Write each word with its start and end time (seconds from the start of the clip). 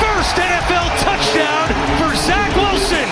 First 0.00 0.34
NFL 0.36 0.88
touchdown 1.02 1.68
for 2.00 2.10
Zach 2.16 2.50
Wilson. 2.56 3.06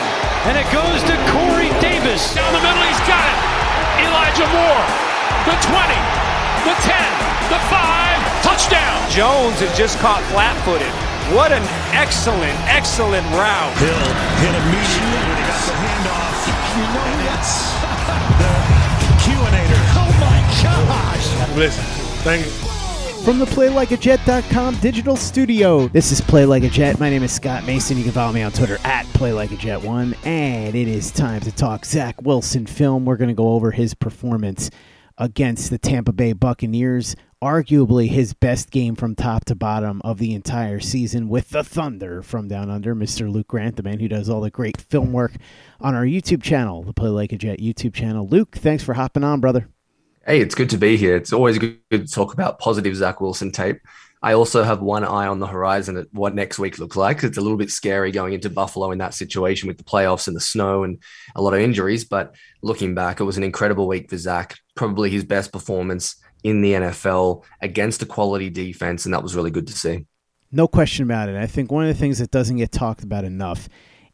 And 0.49 0.59
it 0.59 0.67
goes 0.75 0.99
to 1.07 1.15
Corey 1.31 1.71
Davis. 1.79 2.35
Down 2.35 2.51
the 2.51 2.63
middle, 2.63 2.83
he's 2.83 3.05
got 3.07 3.23
it. 3.23 3.39
Elijah 4.03 4.49
Moore. 4.51 4.87
The 5.47 5.57
20, 5.63 5.95
the 6.67 6.75
10, 6.83 6.95
the 7.51 7.61
5, 7.71 8.43
touchdown. 8.43 8.99
Jones 9.11 9.59
had 9.63 9.75
just 9.77 9.99
caught 9.99 10.23
flat 10.35 10.55
footed. 10.67 10.91
What 11.35 11.53
an 11.53 11.63
excellent, 11.95 12.59
excellent 12.67 13.27
route. 13.39 13.75
Hill 13.79 14.07
hit 14.43 14.55
immediately 14.55 15.23
when 15.23 15.39
he 15.39 15.45
got 15.47 15.63
the 15.67 15.77
handoff. 15.79 16.37
You 16.75 16.87
know 16.91 17.11
that's 17.31 17.53
the 18.43 18.53
Q-inator. 19.23 19.83
Oh 19.95 20.11
my 20.19 20.39
gosh. 20.59 21.27
Listen, 21.57 21.85
thank 22.27 22.47
you. 22.47 22.72
From 23.25 23.39
the 23.39 23.45
PlayLikeAJet.com 23.45 24.81
digital 24.81 25.15
studio, 25.15 25.87
this 25.87 26.11
is 26.11 26.21
Play 26.21 26.45
Like 26.45 26.65
a 26.65 26.69
Jet. 26.69 26.99
My 26.99 27.09
name 27.09 27.23
is 27.23 27.31
Scott 27.31 27.65
Mason. 27.65 27.97
You 27.97 28.03
can 28.03 28.11
follow 28.13 28.33
me 28.33 28.43
on 28.43 28.51
Twitter 28.51 28.79
at 28.83 29.07
PlayLikeAJet1. 29.07 30.27
And 30.27 30.75
it 30.75 30.89
is 30.89 31.13
time 31.13 31.41
to 31.43 31.53
talk 31.53 31.85
Zach 31.85 32.21
Wilson 32.21 32.67
film. 32.67 33.05
We're 33.05 33.17
going 33.17 33.29
to 33.29 33.35
go 33.35 33.53
over 33.53 33.71
his 33.71 33.95
performance 33.95 34.71
against 35.19 35.71
the 35.71 35.79
Tampa 35.79 36.13
Bay 36.13 36.33
Buccaneers. 36.33 37.15
Arguably 37.41 38.09
his 38.09 38.35
best 38.35 38.73
game 38.73 38.97
from 38.97 39.15
top 39.15 39.45
to 39.45 39.55
bottom 39.55 40.03
of 40.03 40.19
the 40.19 40.35
entire 40.35 40.81
season 40.81 41.29
with 41.29 41.51
the 41.51 41.63
Thunder 41.63 42.23
from 42.23 42.49
down 42.49 42.71
under, 42.71 42.93
Mr. 42.93 43.31
Luke 43.31 43.47
Grant, 43.47 43.77
the 43.77 43.85
man 43.85 44.01
who 44.01 44.09
does 44.09 44.29
all 44.29 44.41
the 44.41 44.51
great 44.51 44.81
film 44.81 45.13
work 45.13 45.35
on 45.81 45.95
our 45.95 46.05
YouTube 46.05 46.43
channel, 46.43 46.83
the 46.83 46.93
Play 46.93 47.11
Like 47.11 47.31
a 47.31 47.39
Jet 47.39 47.61
YouTube 47.61 47.95
channel. 47.95 48.27
Luke, 48.27 48.57
thanks 48.57 48.83
for 48.83 48.95
hopping 48.95 49.23
on, 49.23 49.41
brother. 49.41 49.69
Hey, 50.25 50.41
it's 50.41 50.55
good 50.55 50.71
to 50.71 50.79
be 50.79 50.97
here. 50.97 51.17
It's 51.17 51.33
always 51.33 51.59
good 51.59 51.81
to 51.91 52.07
talk 52.07 52.33
about 52.33 52.61
positive 52.61 52.95
Zach 52.95 53.21
Wilson 53.21 53.51
tape. 53.51 53.81
I 54.23 54.35
also 54.35 54.63
have 54.63 54.81
one 54.81 55.05
eye 55.05 55.27
on 55.27 55.41
the 55.41 55.49
horizon 55.49 55.97
at 55.97 56.07
what 56.13 56.33
next 56.33 56.61
week 56.61 56.79
looks 56.79 56.97
like. 56.97 57.25
It's 57.25 57.39
a 57.39 57.41
little 57.41 57.57
bit 57.57 57.71
scary 57.71 58.13
going 58.13 58.33
into 58.33 58.49
Buffalo 58.49 58.93
in 58.93 58.99
that 58.99 59.15
situation 59.15 59.67
with 59.67 59.79
the 59.79 59.85
playoffs 59.85 60.29
and 60.29 60.37
the 60.37 60.41
snow 60.41 60.85
and 60.85 61.03
a 61.35 61.43
lot 61.43 61.55
of 61.55 61.61
injuries. 61.61 62.05
But 62.05 62.37
looking 62.63 62.95
back, 62.95 63.19
it 63.19 63.25
was 63.25 63.37
an 63.37 63.43
incredible 63.43 63.89
week 63.89 64.11
for 64.11 64.17
Zach. 64.17 64.57
Probably 64.77 65.11
his 65.11 65.25
best 65.25 65.53
performance 65.53 66.15
in 66.45 66.63
the 66.63 66.75
NFL 66.75 67.43
against 67.61 68.03
a 68.03 68.07
quality 68.07 68.49
defense. 68.49 69.05
And 69.05 69.13
that 69.13 69.25
was 69.25 69.35
really 69.35 69.51
good 69.51 69.67
to 69.67 69.73
see. 69.73 70.07
No 70.53 70.69
question 70.69 71.03
about 71.03 71.31
it. 71.31 71.37
I 71.37 71.49
think 71.49 71.73
one 71.73 71.83
of 71.83 71.89
the 71.89 71.99
things 71.99 72.21
that 72.21 72.31
doesn't 72.31 72.59
get 72.59 72.71
talked 72.71 73.03
about 73.03 73.25
enough 73.25 73.69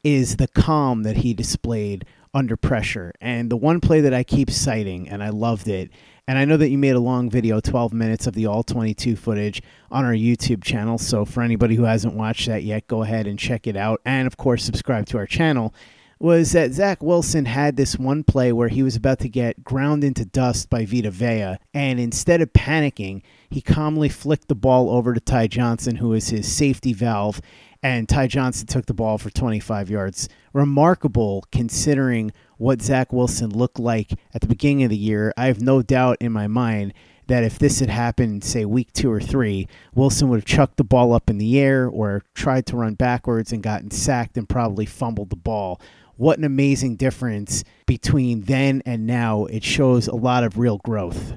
is 0.05 0.37
the 0.37 0.49
calm 0.49 1.03
that 1.03 1.19
he 1.19 1.35
displayed 1.35 2.07
under 2.35 2.57
pressure. 2.57 3.13
And 3.21 3.51
the 3.51 3.57
one 3.57 3.81
play 3.81 4.01
that 4.01 4.15
I 4.15 4.23
keep 4.23 4.51
citing, 4.51 5.09
and 5.09 5.23
I 5.23 5.31
loved 5.31 5.69
it, 5.69 5.91
and 6.29 6.37
I 6.37 6.45
know 6.45 6.59
that 6.59 6.69
you 6.69 6.77
made 6.77 6.95
a 6.95 7.01
long 7.01 7.31
video, 7.31 7.59
12 7.59 7.95
minutes 7.95 8.27
of 8.27 8.35
the 8.35 8.45
all 8.45 8.63
22 8.63 9.17
footage 9.17 9.63
on 9.91 10.05
our 10.05 10.13
YouTube 10.13 10.63
channel. 10.63 10.99
So 10.99 11.25
for 11.25 11.43
anybody 11.43 11.75
who 11.75 11.85
hasn't 11.85 12.15
watched 12.15 12.47
that 12.49 12.65
yet, 12.65 12.87
go 12.87 13.03
ahead 13.03 13.27
and 13.27 13.39
check 13.39 13.67
it 13.67 13.77
out. 13.77 14.03
And 14.05 14.27
of 14.27 14.37
course, 14.37 14.63
subscribe 14.63 15.07
to 15.07 15.17
our 15.17 15.27
channel. 15.27 15.75
Was 16.21 16.51
that 16.53 16.73
Zach 16.73 17.03
Wilson 17.03 17.45
had 17.45 17.77
this 17.77 17.97
one 17.97 18.25
play 18.25 18.53
where 18.53 18.69
he 18.69 18.83
was 18.83 18.97
about 18.97 19.21
to 19.21 19.29
get 19.29 19.63
ground 19.63 20.03
into 20.03 20.25
dust 20.25 20.69
by 20.69 20.85
Vita 20.85 21.13
Vea, 21.13 21.59
and 21.73 22.01
instead 22.01 22.43
of 22.43 22.53
panicking, 22.53 23.23
he 23.49 23.61
calmly 23.61 24.09
flicked 24.09 24.49
the 24.49 24.57
ball 24.57 24.91
over 24.91 25.15
to 25.15 25.21
Ty 25.21 25.47
Johnson, 25.47 25.97
who 25.97 26.13
is 26.13 26.29
his 26.29 26.51
safety 26.51 26.93
valve, 26.93 27.41
and 27.83 28.09
Ty 28.09 28.27
Johnson 28.27 28.67
took 28.67 28.87
the 28.87 28.95
ball 28.95 29.19
for 29.19 29.31
25 29.31 29.91
yards. 29.91 30.29
Remarkable 30.53 31.45
considering 31.53 32.33
what 32.57 32.83
Zach 32.83 33.13
Wilson 33.13 33.51
looked 33.51 33.79
like 33.79 34.13
at 34.35 34.41
the 34.41 34.49
beginning 34.49 34.85
of 34.85 34.91
the 34.91 34.97
year. 34.97 35.33
I 35.37 35.47
have 35.47 35.61
no 35.61 35.83
doubt 35.83 36.19
in 36.21 36.33
my 36.33 36.49
mind 36.49 36.93
that 37.29 37.45
if 37.45 37.59
this 37.59 37.81
had 37.81 37.91
happened, 37.91 38.43
say 38.43 38.65
week 38.65 38.93
two 38.93 39.11
or 39.13 39.21
three, 39.21 39.69
Wilson 39.95 40.29
would 40.29 40.39
have 40.39 40.45
chucked 40.45 40.77
the 40.77 40.85
ball 40.85 41.13
up 41.13 41.31
in 41.31 41.39
the 41.39 41.59
air 41.61 41.87
or 41.87 42.25
tried 42.35 42.67
to 42.67 42.77
run 42.77 42.95
backwards 42.95 43.53
and 43.53 43.63
gotten 43.63 43.91
sacked 43.91 44.37
and 44.37 44.49
probably 44.49 44.87
fumbled 44.87 45.31
the 45.31 45.37
ball. 45.37 45.81
What 46.17 46.39
an 46.39 46.45
amazing 46.45 46.97
difference 46.97 47.63
between 47.87 48.43
then 48.43 48.83
and 48.85 49.07
now. 49.07 49.45
It 49.45 49.63
shows 49.63 50.09
a 50.09 50.17
lot 50.17 50.43
of 50.43 50.59
real 50.59 50.79
growth. 50.79 51.35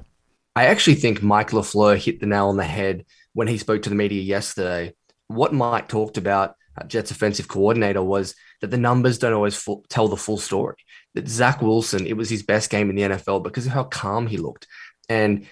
I 0.56 0.66
actually 0.66 0.96
think 0.96 1.22
Mike 1.22 1.52
LaFleur 1.52 1.98
hit 1.98 2.20
the 2.20 2.26
nail 2.26 2.48
on 2.48 2.58
the 2.58 2.64
head 2.64 3.06
when 3.34 3.48
he 3.48 3.58
spoke 3.58 3.84
to 3.84 3.90
the 3.90 3.96
media 3.96 4.22
yesterday 4.22 4.94
what 5.36 5.54
Mike 5.54 5.88
talked 5.88 6.18
about, 6.18 6.56
uh, 6.80 6.86
Jets 6.86 7.12
offensive 7.12 7.48
coordinator, 7.48 8.04
was 8.04 8.36
that 8.62 8.72
the 8.72 8.78
numbers 8.78 9.18
don't 9.18 9.34
always 9.34 9.56
full, 9.56 9.86
tell 9.90 10.08
the 10.08 10.18
full 10.18 10.38
story. 10.38 10.76
That 11.14 11.28
Zach 11.28 11.62
Wilson, 11.62 12.06
it 12.06 12.16
was 12.16 12.30
his 12.30 12.44
best 12.44 12.70
game 12.70 12.90
in 12.90 12.96
the 12.96 13.04
NFL 13.04 13.44
because 13.44 13.66
of 13.66 13.74
how 13.74 13.84
calm 13.84 14.28
he 14.28 14.38
looked 14.38 14.68
and 15.10 15.46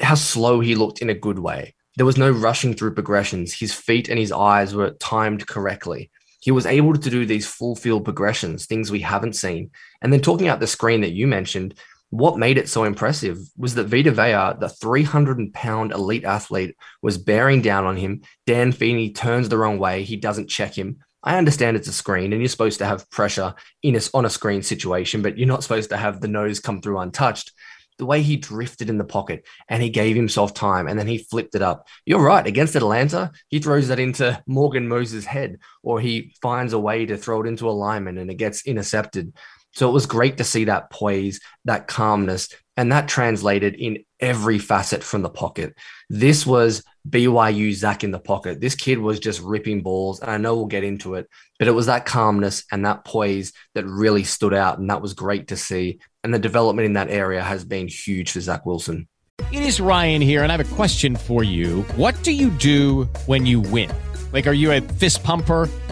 how 0.00 0.14
slow 0.14 0.60
he 0.60 0.74
looked 0.74 1.00
in 1.00 1.10
a 1.10 1.14
good 1.14 1.38
way. 1.38 1.74
There 1.96 2.06
was 2.06 2.18
no 2.18 2.30
rushing 2.30 2.74
through 2.74 2.94
progressions. 2.94 3.52
His 3.52 3.72
feet 3.74 4.08
and 4.08 4.18
his 4.18 4.30
eyes 4.30 4.74
were 4.74 4.90
timed 4.90 5.46
correctly. 5.46 6.10
He 6.40 6.50
was 6.50 6.66
able 6.66 6.94
to 6.94 7.10
do 7.10 7.26
these 7.26 7.46
full 7.46 7.74
field 7.74 8.04
progressions, 8.04 8.66
things 8.66 8.90
we 8.90 9.00
haven't 9.00 9.34
seen. 9.34 9.70
And 10.00 10.12
then 10.12 10.20
talking 10.20 10.48
out 10.48 10.60
the 10.60 10.66
screen 10.66 11.00
that 11.00 11.12
you 11.12 11.26
mentioned, 11.26 11.74
what 12.10 12.38
made 12.38 12.56
it 12.56 12.68
so 12.68 12.84
impressive 12.84 13.38
was 13.56 13.74
that 13.74 13.86
Vita 13.86 14.10
Vea, 14.10 14.58
the 14.58 14.68
300 14.68 15.52
pound 15.52 15.92
elite 15.92 16.24
athlete, 16.24 16.74
was 17.02 17.18
bearing 17.18 17.60
down 17.60 17.84
on 17.84 17.96
him. 17.96 18.22
Dan 18.46 18.72
Feeney 18.72 19.10
turns 19.10 19.48
the 19.48 19.58
wrong 19.58 19.78
way. 19.78 20.04
He 20.04 20.16
doesn't 20.16 20.48
check 20.48 20.76
him. 20.76 20.98
I 21.22 21.36
understand 21.36 21.76
it's 21.76 21.88
a 21.88 21.92
screen 21.92 22.32
and 22.32 22.40
you're 22.40 22.48
supposed 22.48 22.78
to 22.78 22.86
have 22.86 23.10
pressure 23.10 23.54
in 23.82 23.96
a, 23.96 24.00
on 24.14 24.24
a 24.24 24.30
screen 24.30 24.62
situation, 24.62 25.20
but 25.20 25.36
you're 25.36 25.48
not 25.48 25.62
supposed 25.62 25.90
to 25.90 25.96
have 25.96 26.20
the 26.20 26.28
nose 26.28 26.60
come 26.60 26.80
through 26.80 26.98
untouched. 26.98 27.52
The 27.98 28.06
way 28.06 28.22
he 28.22 28.36
drifted 28.36 28.88
in 28.88 28.96
the 28.96 29.04
pocket 29.04 29.44
and 29.68 29.82
he 29.82 29.90
gave 29.90 30.14
himself 30.14 30.54
time 30.54 30.86
and 30.86 30.96
then 30.96 31.08
he 31.08 31.18
flipped 31.18 31.56
it 31.56 31.62
up. 31.62 31.88
You're 32.06 32.22
right. 32.22 32.46
Against 32.46 32.76
Atlanta, 32.76 33.32
he 33.48 33.58
throws 33.58 33.88
that 33.88 33.98
into 33.98 34.40
Morgan 34.46 34.86
Moses' 34.86 35.26
head 35.26 35.58
or 35.82 36.00
he 36.00 36.32
finds 36.40 36.72
a 36.72 36.78
way 36.78 37.04
to 37.06 37.16
throw 37.16 37.42
it 37.42 37.48
into 37.48 37.68
a 37.68 37.72
lineman 37.72 38.16
and 38.16 38.30
it 38.30 38.36
gets 38.36 38.64
intercepted. 38.64 39.34
So 39.78 39.88
it 39.88 39.92
was 39.92 40.06
great 40.06 40.38
to 40.38 40.44
see 40.44 40.64
that 40.64 40.90
poise, 40.90 41.38
that 41.64 41.86
calmness, 41.86 42.48
and 42.76 42.90
that 42.90 43.06
translated 43.06 43.76
in 43.76 43.98
every 44.18 44.58
facet 44.58 45.04
from 45.04 45.22
the 45.22 45.30
pocket. 45.30 45.72
This 46.10 46.44
was 46.44 46.82
BYU 47.08 47.72
Zach 47.72 48.02
in 48.02 48.10
the 48.10 48.18
pocket. 48.18 48.60
This 48.60 48.74
kid 48.74 48.98
was 48.98 49.20
just 49.20 49.40
ripping 49.40 49.82
balls, 49.82 50.18
and 50.18 50.32
I 50.32 50.36
know 50.36 50.56
we'll 50.56 50.66
get 50.66 50.82
into 50.82 51.14
it, 51.14 51.28
but 51.60 51.68
it 51.68 51.76
was 51.76 51.86
that 51.86 52.06
calmness 52.06 52.64
and 52.72 52.84
that 52.86 53.04
poise 53.04 53.52
that 53.76 53.86
really 53.86 54.24
stood 54.24 54.52
out, 54.52 54.80
and 54.80 54.90
that 54.90 55.00
was 55.00 55.14
great 55.14 55.46
to 55.46 55.56
see. 55.56 56.00
And 56.24 56.34
the 56.34 56.40
development 56.40 56.86
in 56.86 56.94
that 56.94 57.08
area 57.08 57.40
has 57.40 57.64
been 57.64 57.86
huge 57.86 58.32
for 58.32 58.40
Zach 58.40 58.66
Wilson. 58.66 59.06
It 59.52 59.62
is 59.62 59.80
Ryan 59.80 60.22
here, 60.22 60.42
and 60.42 60.50
I 60.50 60.56
have 60.56 60.72
a 60.72 60.74
question 60.74 61.14
for 61.14 61.44
you. 61.44 61.82
What 61.94 62.20
do 62.24 62.32
you 62.32 62.50
do 62.50 63.04
when 63.26 63.46
you 63.46 63.60
win? 63.60 63.92
Like, 64.32 64.48
are 64.48 64.52
you 64.52 64.72
a 64.72 64.80
fist 64.80 65.22
pumper, 65.22 65.68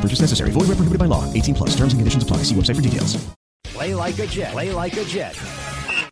No 0.00 0.04
purchase 0.04 0.20
necessary. 0.22 0.50
Void 0.50 0.60
where 0.62 0.76
prohibited 0.76 0.98
by 0.98 1.04
law. 1.04 1.30
18 1.34 1.54
plus. 1.54 1.70
Terms 1.76 1.92
and 1.92 2.00
conditions 2.00 2.22
apply. 2.22 2.38
See 2.38 2.54
website 2.54 2.76
for 2.76 2.80
details. 2.80 3.22
Play 3.64 3.94
like 3.94 4.18
a 4.18 4.26
Jet. 4.26 4.52
Play 4.52 4.72
like 4.72 4.96
a 4.96 5.04
Jet. 5.04 5.38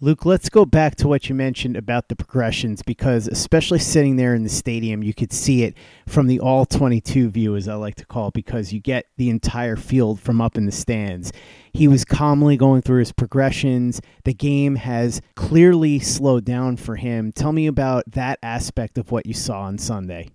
Luke, 0.02 0.26
let's 0.26 0.50
go 0.50 0.66
back 0.66 0.94
to 0.96 1.08
what 1.08 1.28
you 1.28 1.34
mentioned 1.34 1.74
about 1.74 2.08
the 2.08 2.14
progressions 2.14 2.82
because, 2.82 3.26
especially 3.26 3.78
sitting 3.78 4.16
there 4.16 4.34
in 4.34 4.44
the 4.44 4.48
stadium, 4.50 5.02
you 5.02 5.14
could 5.14 5.32
see 5.32 5.64
it 5.64 5.74
from 6.06 6.26
the 6.26 6.38
all 6.38 6.66
22 6.66 7.30
view, 7.30 7.56
as 7.56 7.66
I 7.66 7.74
like 7.74 7.94
to 7.96 8.06
call 8.06 8.28
it, 8.28 8.34
because 8.34 8.72
you 8.74 8.78
get 8.78 9.06
the 9.16 9.30
entire 9.30 9.74
field 9.74 10.20
from 10.20 10.40
up 10.40 10.56
in 10.56 10.66
the 10.66 10.72
stands. 10.72 11.32
He 11.72 11.88
was 11.88 12.04
calmly 12.04 12.58
going 12.58 12.82
through 12.82 13.00
his 13.00 13.12
progressions. 13.12 14.02
The 14.24 14.34
game 14.34 14.76
has 14.76 15.22
clearly 15.34 15.98
slowed 15.98 16.44
down 16.44 16.76
for 16.76 16.96
him. 16.96 17.32
Tell 17.32 17.52
me 17.52 17.66
about 17.66 18.04
that 18.12 18.38
aspect 18.42 18.98
of 18.98 19.10
what 19.10 19.26
you 19.26 19.34
saw 19.34 19.62
on 19.62 19.78
Sunday. 19.78 20.28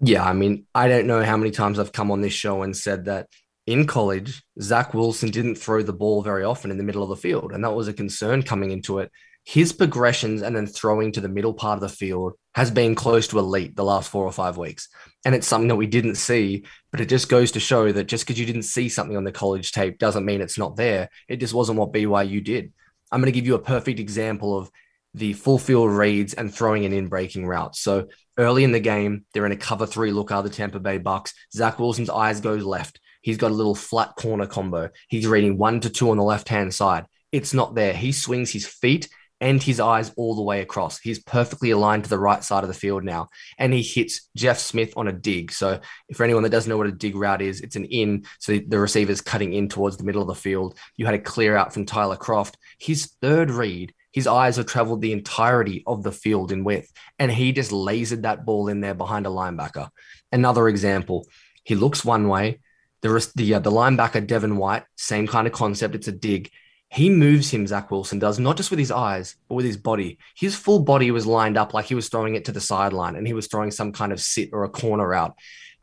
Yeah, 0.00 0.24
I 0.24 0.32
mean, 0.32 0.66
I 0.74 0.88
don't 0.88 1.06
know 1.06 1.24
how 1.24 1.36
many 1.36 1.50
times 1.50 1.78
I've 1.78 1.92
come 1.92 2.10
on 2.10 2.20
this 2.20 2.32
show 2.32 2.62
and 2.62 2.76
said 2.76 3.06
that 3.06 3.28
in 3.66 3.86
college, 3.86 4.42
Zach 4.60 4.94
Wilson 4.94 5.30
didn't 5.30 5.56
throw 5.56 5.82
the 5.82 5.92
ball 5.92 6.22
very 6.22 6.44
often 6.44 6.70
in 6.70 6.78
the 6.78 6.84
middle 6.84 7.02
of 7.02 7.08
the 7.08 7.16
field. 7.16 7.52
And 7.52 7.64
that 7.64 7.74
was 7.74 7.88
a 7.88 7.92
concern 7.92 8.42
coming 8.42 8.70
into 8.70 9.00
it. 9.00 9.10
His 9.44 9.72
progressions 9.72 10.42
and 10.42 10.54
then 10.54 10.66
throwing 10.66 11.12
to 11.12 11.20
the 11.20 11.28
middle 11.28 11.54
part 11.54 11.76
of 11.76 11.80
the 11.80 11.88
field 11.88 12.34
has 12.54 12.70
been 12.70 12.94
close 12.94 13.28
to 13.28 13.38
elite 13.38 13.76
the 13.76 13.84
last 13.84 14.08
four 14.08 14.24
or 14.24 14.32
five 14.32 14.56
weeks. 14.56 14.88
And 15.24 15.34
it's 15.34 15.46
something 15.46 15.68
that 15.68 15.76
we 15.76 15.86
didn't 15.86 16.14
see, 16.14 16.64
but 16.90 17.00
it 17.00 17.08
just 17.08 17.28
goes 17.28 17.52
to 17.52 17.60
show 17.60 17.90
that 17.92 18.04
just 18.04 18.26
because 18.26 18.38
you 18.38 18.46
didn't 18.46 18.62
see 18.62 18.88
something 18.88 19.16
on 19.16 19.24
the 19.24 19.32
college 19.32 19.72
tape 19.72 19.98
doesn't 19.98 20.24
mean 20.24 20.40
it's 20.40 20.58
not 20.58 20.76
there. 20.76 21.08
It 21.28 21.36
just 21.36 21.54
wasn't 21.54 21.78
what 21.78 21.92
BYU 21.92 22.42
did. 22.42 22.72
I'm 23.10 23.20
going 23.20 23.32
to 23.32 23.38
give 23.38 23.46
you 23.46 23.54
a 23.54 23.60
perfect 23.60 24.00
example 24.00 24.56
of 24.56 24.70
the 25.14 25.32
full 25.32 25.58
field 25.58 25.90
reads 25.90 26.34
and 26.34 26.54
throwing 26.54 26.84
an 26.84 26.92
in 26.92 27.08
breaking 27.08 27.46
route. 27.46 27.76
So 27.76 28.08
early 28.38 28.64
in 28.64 28.72
the 28.72 28.80
game, 28.80 29.24
they're 29.32 29.46
in 29.46 29.52
a 29.52 29.56
cover 29.56 29.86
three 29.86 30.12
look 30.12 30.30
out 30.30 30.44
of 30.44 30.50
the 30.50 30.56
Tampa 30.56 30.80
Bay 30.80 30.98
Bucks. 30.98 31.34
Zach 31.52 31.78
Wilson's 31.78 32.10
eyes 32.10 32.40
goes 32.40 32.64
left. 32.64 33.00
He's 33.20 33.36
got 33.36 33.50
a 33.50 33.54
little 33.54 33.74
flat 33.74 34.14
corner 34.16 34.46
combo. 34.46 34.90
He's 35.08 35.26
reading 35.26 35.58
one 35.58 35.80
to 35.80 35.90
two 35.90 36.10
on 36.10 36.16
the 36.16 36.22
left 36.22 36.48
hand 36.48 36.72
side. 36.72 37.06
It's 37.32 37.52
not 37.52 37.74
there. 37.74 37.92
He 37.92 38.12
swings 38.12 38.50
his 38.50 38.66
feet 38.66 39.08
and 39.40 39.62
his 39.62 39.80
eyes 39.80 40.10
all 40.16 40.34
the 40.34 40.42
way 40.42 40.60
across. 40.60 40.98
He's 40.98 41.22
perfectly 41.22 41.70
aligned 41.70 42.04
to 42.04 42.10
the 42.10 42.18
right 42.18 42.42
side 42.42 42.64
of 42.64 42.68
the 42.68 42.74
field 42.74 43.04
now. 43.04 43.28
And 43.58 43.72
he 43.72 43.82
hits 43.82 44.28
Jeff 44.36 44.58
Smith 44.58 44.94
on 44.96 45.08
a 45.08 45.12
dig. 45.12 45.52
So, 45.52 45.80
for 46.14 46.24
anyone 46.24 46.42
that 46.42 46.50
doesn't 46.50 46.68
know 46.68 46.76
what 46.76 46.86
a 46.86 46.92
dig 46.92 47.14
route 47.14 47.42
is, 47.42 47.60
it's 47.60 47.76
an 47.76 47.84
in. 47.86 48.24
So, 48.40 48.58
the 48.66 48.80
receiver's 48.80 49.20
cutting 49.20 49.52
in 49.52 49.68
towards 49.68 49.96
the 49.96 50.04
middle 50.04 50.22
of 50.22 50.28
the 50.28 50.34
field. 50.34 50.76
You 50.96 51.06
had 51.06 51.14
a 51.14 51.20
clear 51.20 51.56
out 51.56 51.72
from 51.72 51.86
Tyler 51.86 52.16
Kroft. 52.16 52.54
His 52.78 53.12
third 53.20 53.50
read, 53.50 53.92
his 54.12 54.26
eyes 54.26 54.56
have 54.56 54.66
traveled 54.66 55.00
the 55.00 55.12
entirety 55.12 55.82
of 55.86 56.02
the 56.02 56.12
field 56.12 56.52
in 56.52 56.64
width. 56.64 56.92
And 57.18 57.30
he 57.30 57.52
just 57.52 57.70
lasered 57.70 58.22
that 58.22 58.44
ball 58.44 58.68
in 58.68 58.80
there 58.80 58.94
behind 58.94 59.26
a 59.26 59.30
linebacker. 59.30 59.88
Another 60.32 60.68
example, 60.68 61.26
he 61.64 61.74
looks 61.74 62.04
one 62.04 62.28
way. 62.28 62.60
The, 63.02 63.30
the, 63.36 63.54
uh, 63.54 63.58
the 63.60 63.70
linebacker, 63.70 64.26
Devin 64.26 64.56
White, 64.56 64.84
same 64.96 65.26
kind 65.26 65.46
of 65.46 65.52
concept. 65.52 65.94
It's 65.94 66.08
a 66.08 66.12
dig. 66.12 66.50
He 66.90 67.10
moves 67.10 67.50
him, 67.50 67.66
Zach 67.66 67.90
Wilson 67.90 68.18
does, 68.18 68.38
not 68.38 68.56
just 68.56 68.70
with 68.70 68.78
his 68.78 68.90
eyes, 68.90 69.36
but 69.48 69.56
with 69.56 69.66
his 69.66 69.76
body. 69.76 70.18
His 70.34 70.56
full 70.56 70.80
body 70.80 71.10
was 71.10 71.26
lined 71.26 71.58
up 71.58 71.74
like 71.74 71.84
he 71.84 71.94
was 71.94 72.08
throwing 72.08 72.34
it 72.34 72.46
to 72.46 72.52
the 72.52 72.62
sideline 72.62 73.14
and 73.14 73.26
he 73.26 73.34
was 73.34 73.46
throwing 73.46 73.70
some 73.70 73.92
kind 73.92 74.10
of 74.10 74.20
sit 74.20 74.50
or 74.52 74.64
a 74.64 74.70
corner 74.70 75.12
out. 75.12 75.36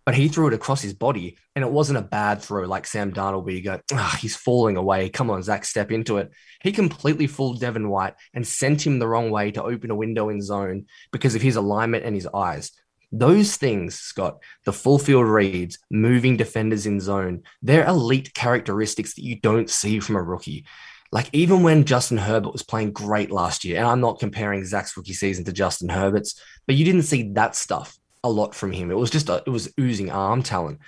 But 0.05 0.15
he 0.15 0.27
threw 0.27 0.47
it 0.47 0.53
across 0.53 0.81
his 0.81 0.93
body 0.93 1.37
and 1.55 1.65
it 1.65 1.71
wasn't 1.71 1.97
a 1.97 2.03
bad 2.03 2.41
throw 2.41 2.65
like 2.65 2.85
Sam 2.85 3.11
Darnold, 3.11 3.43
where 3.43 3.53
you 3.55 3.63
go, 3.63 3.79
ah, 3.93 4.17
he's 4.21 4.35
falling 4.35 4.77
away. 4.77 5.09
Come 5.09 5.31
on, 5.31 5.41
Zach, 5.41 5.65
step 5.65 5.91
into 5.91 6.17
it. 6.17 6.31
He 6.61 6.71
completely 6.71 7.25
fooled 7.25 7.59
Devin 7.59 7.89
White 7.89 8.13
and 8.33 8.45
sent 8.45 8.85
him 8.85 8.99
the 8.99 9.07
wrong 9.07 9.31
way 9.31 9.51
to 9.51 9.63
open 9.63 9.89
a 9.89 9.95
window 9.95 10.29
in 10.29 10.41
zone 10.41 10.85
because 11.11 11.33
of 11.33 11.41
his 11.41 11.55
alignment 11.55 12.05
and 12.05 12.13
his 12.13 12.27
eyes. 12.27 12.71
Those 13.11 13.55
things, 13.55 13.95
Scott, 13.95 14.39
the 14.65 14.73
full 14.73 14.99
field 14.99 15.25
reads, 15.25 15.79
moving 15.89 16.37
defenders 16.37 16.85
in 16.85 16.99
zone, 16.99 17.43
they're 17.61 17.87
elite 17.87 18.33
characteristics 18.33 19.15
that 19.15 19.23
you 19.23 19.39
don't 19.39 19.69
see 19.69 19.99
from 19.99 20.17
a 20.17 20.21
rookie. 20.21 20.65
Like 21.11 21.29
even 21.31 21.63
when 21.63 21.85
Justin 21.85 22.17
Herbert 22.17 22.51
was 22.51 22.63
playing 22.63 22.91
great 22.91 23.31
last 23.31 23.63
year, 23.63 23.77
and 23.77 23.87
I'm 23.87 24.01
not 24.01 24.19
comparing 24.19 24.65
Zach's 24.65 24.97
rookie 24.97 25.13
season 25.13 25.45
to 25.45 25.53
Justin 25.53 25.89
Herbert's, 25.89 26.39
but 26.67 26.75
you 26.75 26.83
didn't 26.83 27.03
see 27.03 27.31
that 27.33 27.55
stuff 27.55 27.97
a 28.25 28.29
lot 28.29 28.55
from 28.55 28.71
him. 28.71 28.91
It 28.91 28.97
was 28.97 29.11
just 29.11 29.29
a, 29.29 29.43
it 29.45 29.49
was 29.49 29.71
oozing 29.79 30.09
arm 30.09 30.41
talent. 30.41 30.79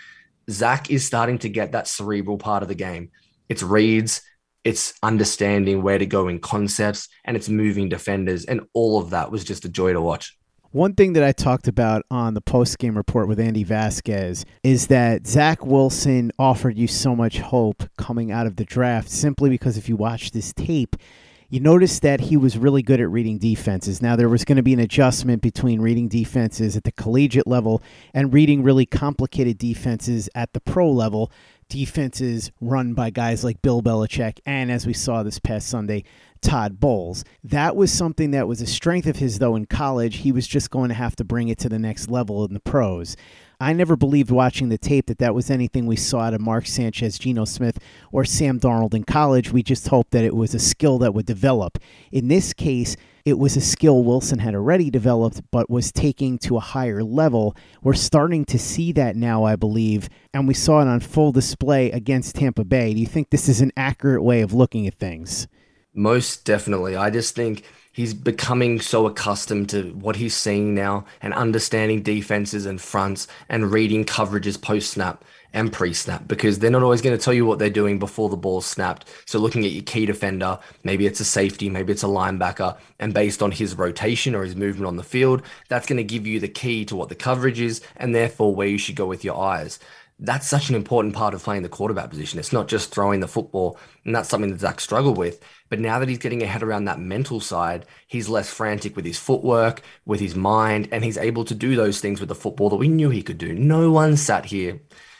Zach 0.50 0.90
is 0.90 1.06
starting 1.06 1.38
to 1.40 1.50
get 1.50 1.72
that 1.72 1.88
cerebral 1.88 2.38
part 2.38 2.64
of 2.64 2.70
the 2.70 2.76
game. 2.76 3.12
It's 3.48 3.62
reads, 3.62 4.22
it's 4.64 4.96
understanding 5.04 5.84
where 5.84 6.00
to 6.00 6.06
go 6.06 6.28
in 6.28 6.40
concepts, 6.40 7.08
and 7.26 7.38
it's 7.38 7.48
moving 7.48 7.90
defenders, 7.90 8.46
and 8.46 8.62
all 8.74 9.00
of 9.00 9.12
that 9.12 9.32
was 9.32 9.44
just 9.44 9.66
a 9.66 9.70
joy 9.70 9.94
to 9.94 10.02
watch. 10.02 10.36
One 10.72 10.96
thing 10.96 11.14
that 11.14 11.24
I 11.24 11.32
talked 11.32 11.68
about 11.68 12.04
on 12.12 12.34
the 12.34 12.42
post 12.42 12.78
game 12.78 12.98
report 12.98 13.28
with 13.28 13.40
Andy 13.40 13.64
Vasquez 13.64 14.46
is 14.64 14.88
that 14.88 15.26
Zach 15.26 15.66
Wilson 15.66 16.32
offered 16.38 16.78
you 16.78 16.88
so 16.88 17.16
much 17.16 17.40
hope 17.40 17.84
coming 17.98 18.32
out 18.32 18.48
of 18.48 18.58
the 18.58 18.66
draft 18.66 19.10
simply 19.10 19.50
because 19.50 19.78
if 19.78 19.88
you 19.88 19.96
watch 19.96 20.32
this 20.32 20.54
tape, 20.54 20.96
you 21.50 21.62
notice 21.62 22.00
that 22.00 22.20
he 22.20 22.36
was 22.36 22.58
really 22.58 22.82
good 22.82 23.00
at 23.00 23.10
reading 23.10 23.38
defenses. 23.38 24.02
Now, 24.02 24.18
there 24.18 24.28
was 24.28 24.44
going 24.44 24.58
to 24.58 24.64
be 24.64 24.74
an 24.74 24.82
adjustment 24.82 25.42
between 25.42 25.80
reading 25.80 26.10
defenses 26.10 26.76
at 26.76 26.84
the 26.84 26.92
collegiate 26.92 27.48
level 27.48 27.82
and 28.14 28.34
reading 28.34 28.64
really 28.64 28.86
complicated 28.86 29.58
defenses 29.58 30.30
at 30.36 30.52
the 30.52 30.60
pro 30.60 30.92
level. 30.92 31.32
Defenses 31.70 32.52
run 32.60 32.94
by 32.94 33.12
guys 33.12 33.44
like 33.46 33.62
Bill 33.62 33.82
Belichick, 33.82 34.40
and 34.46 34.72
as 34.72 34.86
we 34.86 34.94
saw 34.94 35.24
this 35.24 35.40
past 35.40 35.68
Sunday, 35.68 36.04
Todd 36.42 36.80
Bowles. 36.80 37.24
That 37.44 37.76
was 37.76 37.92
something 37.92 38.32
that 38.32 38.48
was 38.48 38.62
a 38.62 38.68
strength 38.68 39.08
of 39.08 39.18
his, 39.18 39.40
though, 39.40 39.56
in 39.56 39.66
college. 39.66 40.18
He 40.18 40.32
was 40.32 40.48
just 40.48 40.72
going 40.72 40.90
to 40.90 40.96
have 40.96 41.16
to 41.18 41.24
bring 41.24 41.50
it 41.50 41.58
to 41.60 41.70
the 41.70 41.80
next 41.80 42.10
level 42.10 42.46
in 42.46 42.54
the 42.54 42.60
pros. 42.60 43.16
I 43.60 43.74
never 43.74 43.96
believed 43.96 44.30
watching 44.30 44.70
the 44.70 44.78
tape 44.78 45.08
that 45.08 45.18
that 45.18 45.34
was 45.34 45.50
anything 45.50 45.88
we 45.88 45.96
saw 45.96 46.20
out 46.20 46.36
of 46.36 46.42
Mark 46.42 46.68
Sanchez, 46.68 47.18
Geno 47.18 47.44
Smith, 47.44 47.80
or 48.12 48.24
Sam 48.24 48.60
Darnold 48.60 48.94
in 48.94 49.04
college. 49.04 49.52
We 49.52 49.64
just 49.64 49.88
hoped 49.88 50.12
that 50.12 50.24
it 50.24 50.36
was 50.36 50.54
a 50.54 50.60
skill 50.60 51.00
that 51.00 51.16
would 51.16 51.26
develop. 51.26 51.80
In 52.12 52.28
this 52.28 52.54
case, 52.54 52.96
it 53.26 53.40
was 53.40 53.58
a 53.58 53.62
skill 53.62 54.04
Wilson 54.04 54.38
had 54.40 54.54
already 54.54 54.92
developed, 54.92 55.42
but 55.52 55.72
was 55.72 55.92
taking 55.92 56.38
to 56.40 56.58
a 56.58 56.62
higher 56.62 57.04
level. 57.04 57.58
We're 57.82 57.96
starting 57.96 58.46
to 58.46 58.60
see 58.60 58.92
that 58.92 59.16
now, 59.16 59.44
I 59.44 59.56
believe, 59.56 60.08
and 60.36 60.48
we 60.48 60.54
saw 60.54 60.82
it 60.82 60.88
on 60.88 61.00
full 61.00 61.32
display 61.32 61.90
against 61.92 62.36
Tampa 62.36 62.64
Bay. 62.64 62.94
Do 62.94 63.00
you 63.00 63.08
think 63.08 63.32
this 63.32 63.50
is 63.50 63.60
an 63.60 63.72
accurate 63.76 64.24
way 64.24 64.42
of 64.42 64.54
looking 64.54 64.86
at 64.86 64.94
things? 64.94 65.48
Most 65.98 66.46
definitely. 66.46 66.96
I 66.96 67.10
just 67.10 67.34
think 67.34 67.64
he's 67.92 68.14
becoming 68.14 68.80
so 68.80 69.08
accustomed 69.08 69.68
to 69.70 69.90
what 69.94 70.16
he's 70.16 70.36
seeing 70.36 70.76
now 70.76 71.06
and 71.24 71.34
understanding 71.34 72.04
defenses 72.04 72.68
and 72.68 72.80
fronts 72.80 73.28
and 73.50 73.72
reading 73.72 74.06
coverages 74.06 74.62
post 74.62 74.92
snap 74.92 75.26
and 75.54 75.74
pre 75.74 75.94
snap 75.96 76.28
because 76.28 76.60
they're 76.60 76.70
not 76.70 76.84
always 76.84 77.02
going 77.02 77.18
to 77.18 77.24
tell 77.24 77.34
you 77.34 77.48
what 77.48 77.58
they're 77.58 77.72
doing 77.72 77.98
before 77.98 78.30
the 78.30 78.38
ball's 78.38 78.68
snapped. 78.68 79.08
So, 79.26 79.40
looking 79.40 79.66
at 79.66 79.72
your 79.72 79.82
key 79.82 80.06
defender, 80.06 80.60
maybe 80.84 81.08
it's 81.08 81.20
a 81.20 81.26
safety, 81.26 81.68
maybe 81.68 81.94
it's 81.94 82.04
a 82.04 82.08
linebacker, 82.08 82.78
and 83.00 83.12
based 83.12 83.42
on 83.42 83.50
his 83.50 83.74
rotation 83.76 84.36
or 84.36 84.44
his 84.44 84.56
movement 84.56 84.86
on 84.86 84.98
the 84.98 85.04
field, 85.04 85.42
that's 85.68 85.88
going 85.88 85.98
to 85.98 86.04
give 86.04 86.28
you 86.28 86.40
the 86.40 86.48
key 86.48 86.86
to 86.86 86.96
what 86.96 87.10
the 87.10 87.16
coverage 87.16 87.60
is 87.60 87.82
and 87.96 88.14
therefore 88.14 88.54
where 88.54 88.68
you 88.68 88.78
should 88.78 88.96
go 88.96 89.08
with 89.08 89.24
your 89.24 89.42
eyes 89.42 89.80
that's 90.20 90.48
such 90.48 90.70
an 90.70 90.76
important 90.76 91.14
part 91.14 91.34
of 91.34 91.44
playing 91.44 91.62
the 91.62 91.70
quarterback 91.70 92.10
position. 92.10 92.40
It's 92.40 92.54
not 92.54 92.68
just 92.68 92.92
throwing 92.94 93.20
the 93.20 93.28
football, 93.28 93.78
and 94.04 94.16
that's 94.16 94.30
something 94.30 94.50
that 94.50 94.60
Zach 94.60 94.80
struggled 94.80 95.18
with. 95.18 95.40
But 95.70 95.80
now 95.80 96.00
that 96.00 96.10
he's 96.10 96.18
getting 96.18 96.42
a 96.42 96.48
head 96.48 96.64
around 96.64 96.86
that 96.86 97.00
mental 97.00 97.40
side, 97.40 97.86
he's 98.08 98.30
less 98.30 98.50
frantic 98.50 98.96
with 98.96 99.06
his 99.06 99.18
footwork, 99.18 99.82
with 100.06 100.20
his 100.20 100.36
mind, 100.36 100.88
and 100.92 101.04
he's 101.04 101.18
able 101.18 101.46
to 101.46 101.56
do 101.56 101.76
those 101.76 102.00
things 102.00 102.20
with 102.20 102.30
the 102.30 102.36
football 102.36 102.70
that 102.70 102.78
we 102.78 102.88
knew 102.88 103.10
he 103.10 103.24
could 103.24 103.38
do. 103.38 103.54
No 103.54 103.92
one 103.92 104.18
sat 104.18 104.46
here, 104.46 104.80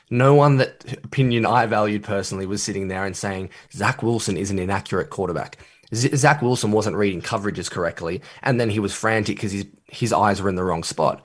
no 0.10 0.34
one 0.34 0.58
that 0.58 0.98
opinion 1.04 1.46
I 1.46 1.66
valued 1.66 2.04
personally 2.04 2.46
was 2.46 2.64
sitting 2.64 2.88
there 2.88 3.06
and 3.06 3.16
saying 3.16 3.50
Zach 3.74 4.02
Wilson 4.02 4.38
is 4.38 4.52
an 4.52 4.60
inaccurate 4.60 5.10
quarterback. 5.10 5.58
Zach 5.94 6.42
Wilson 6.42 6.72
wasn't 6.72 6.98
reading 6.98 7.22
coverages 7.22 7.72
correctly, 7.72 8.22
and 8.44 8.60
then 8.60 8.70
he 8.70 8.80
was 8.80 8.94
frantic 8.94 9.38
because 9.38 9.52
his 9.52 9.66
his 9.88 10.14
eyes 10.14 10.42
were 10.42 10.50
in 10.50 10.56
the 10.56 10.64
wrong 10.64 10.84
spot. 10.84 11.24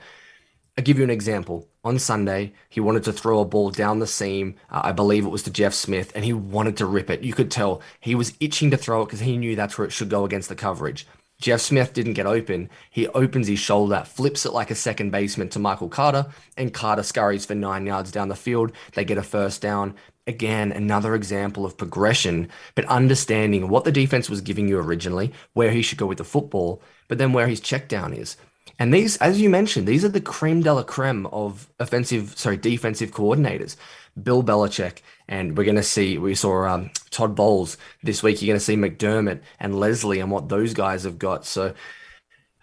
I'll 0.78 0.84
give 0.84 0.98
you 0.98 1.04
an 1.04 1.10
example. 1.10 1.68
On 1.84 1.98
Sunday, 1.98 2.52
he 2.68 2.78
wanted 2.78 3.02
to 3.04 3.12
throw 3.12 3.40
a 3.40 3.44
ball 3.44 3.70
down 3.70 3.98
the 3.98 4.06
seam. 4.06 4.54
Uh, 4.70 4.82
I 4.84 4.92
believe 4.92 5.26
it 5.26 5.30
was 5.30 5.42
to 5.44 5.50
Jeff 5.50 5.74
Smith, 5.74 6.12
and 6.14 6.24
he 6.24 6.32
wanted 6.32 6.76
to 6.76 6.86
rip 6.86 7.10
it. 7.10 7.22
You 7.22 7.32
could 7.32 7.50
tell 7.50 7.82
he 7.98 8.14
was 8.14 8.34
itching 8.38 8.70
to 8.70 8.76
throw 8.76 9.02
it 9.02 9.06
because 9.06 9.18
he 9.18 9.36
knew 9.36 9.56
that's 9.56 9.76
where 9.76 9.86
it 9.86 9.92
should 9.92 10.08
go 10.08 10.24
against 10.24 10.48
the 10.48 10.54
coverage. 10.54 11.08
Jeff 11.40 11.60
Smith 11.60 11.92
didn't 11.92 12.12
get 12.12 12.24
open. 12.24 12.70
He 12.88 13.08
opens 13.08 13.48
his 13.48 13.58
shoulder, 13.58 14.04
flips 14.06 14.46
it 14.46 14.52
like 14.52 14.70
a 14.70 14.76
second 14.76 15.10
baseman 15.10 15.48
to 15.48 15.58
Michael 15.58 15.88
Carter, 15.88 16.26
and 16.56 16.72
Carter 16.72 17.02
scurries 17.02 17.44
for 17.44 17.56
nine 17.56 17.84
yards 17.84 18.12
down 18.12 18.28
the 18.28 18.36
field. 18.36 18.70
They 18.94 19.04
get 19.04 19.18
a 19.18 19.24
first 19.24 19.60
down. 19.60 19.96
Again, 20.28 20.70
another 20.70 21.16
example 21.16 21.66
of 21.66 21.76
progression, 21.76 22.48
but 22.76 22.84
understanding 22.84 23.68
what 23.68 23.82
the 23.82 23.90
defense 23.90 24.30
was 24.30 24.40
giving 24.40 24.68
you 24.68 24.78
originally, 24.78 25.32
where 25.54 25.72
he 25.72 25.82
should 25.82 25.98
go 25.98 26.06
with 26.06 26.18
the 26.18 26.24
football, 26.24 26.80
but 27.08 27.18
then 27.18 27.32
where 27.32 27.48
his 27.48 27.58
check 27.58 27.88
down 27.88 28.12
is. 28.12 28.36
And 28.82 28.92
these, 28.92 29.16
as 29.18 29.40
you 29.40 29.48
mentioned, 29.48 29.86
these 29.86 30.04
are 30.04 30.08
the 30.08 30.20
creme 30.20 30.60
de 30.60 30.74
la 30.74 30.82
creme 30.82 31.26
of 31.26 31.68
offensive, 31.78 32.36
sorry, 32.36 32.56
defensive 32.56 33.12
coordinators. 33.12 33.76
Bill 34.20 34.42
Belichick, 34.42 35.02
and 35.28 35.56
we're 35.56 35.62
going 35.62 35.76
to 35.76 35.84
see, 35.84 36.18
we 36.18 36.34
saw 36.34 36.66
um, 36.66 36.90
Todd 37.10 37.36
Bowles 37.36 37.76
this 38.02 38.24
week. 38.24 38.42
You're 38.42 38.48
going 38.48 38.58
to 38.58 38.64
see 38.64 38.74
McDermott 38.74 39.40
and 39.60 39.78
Leslie 39.78 40.18
and 40.18 40.32
what 40.32 40.48
those 40.48 40.74
guys 40.74 41.04
have 41.04 41.16
got. 41.16 41.46
So 41.46 41.74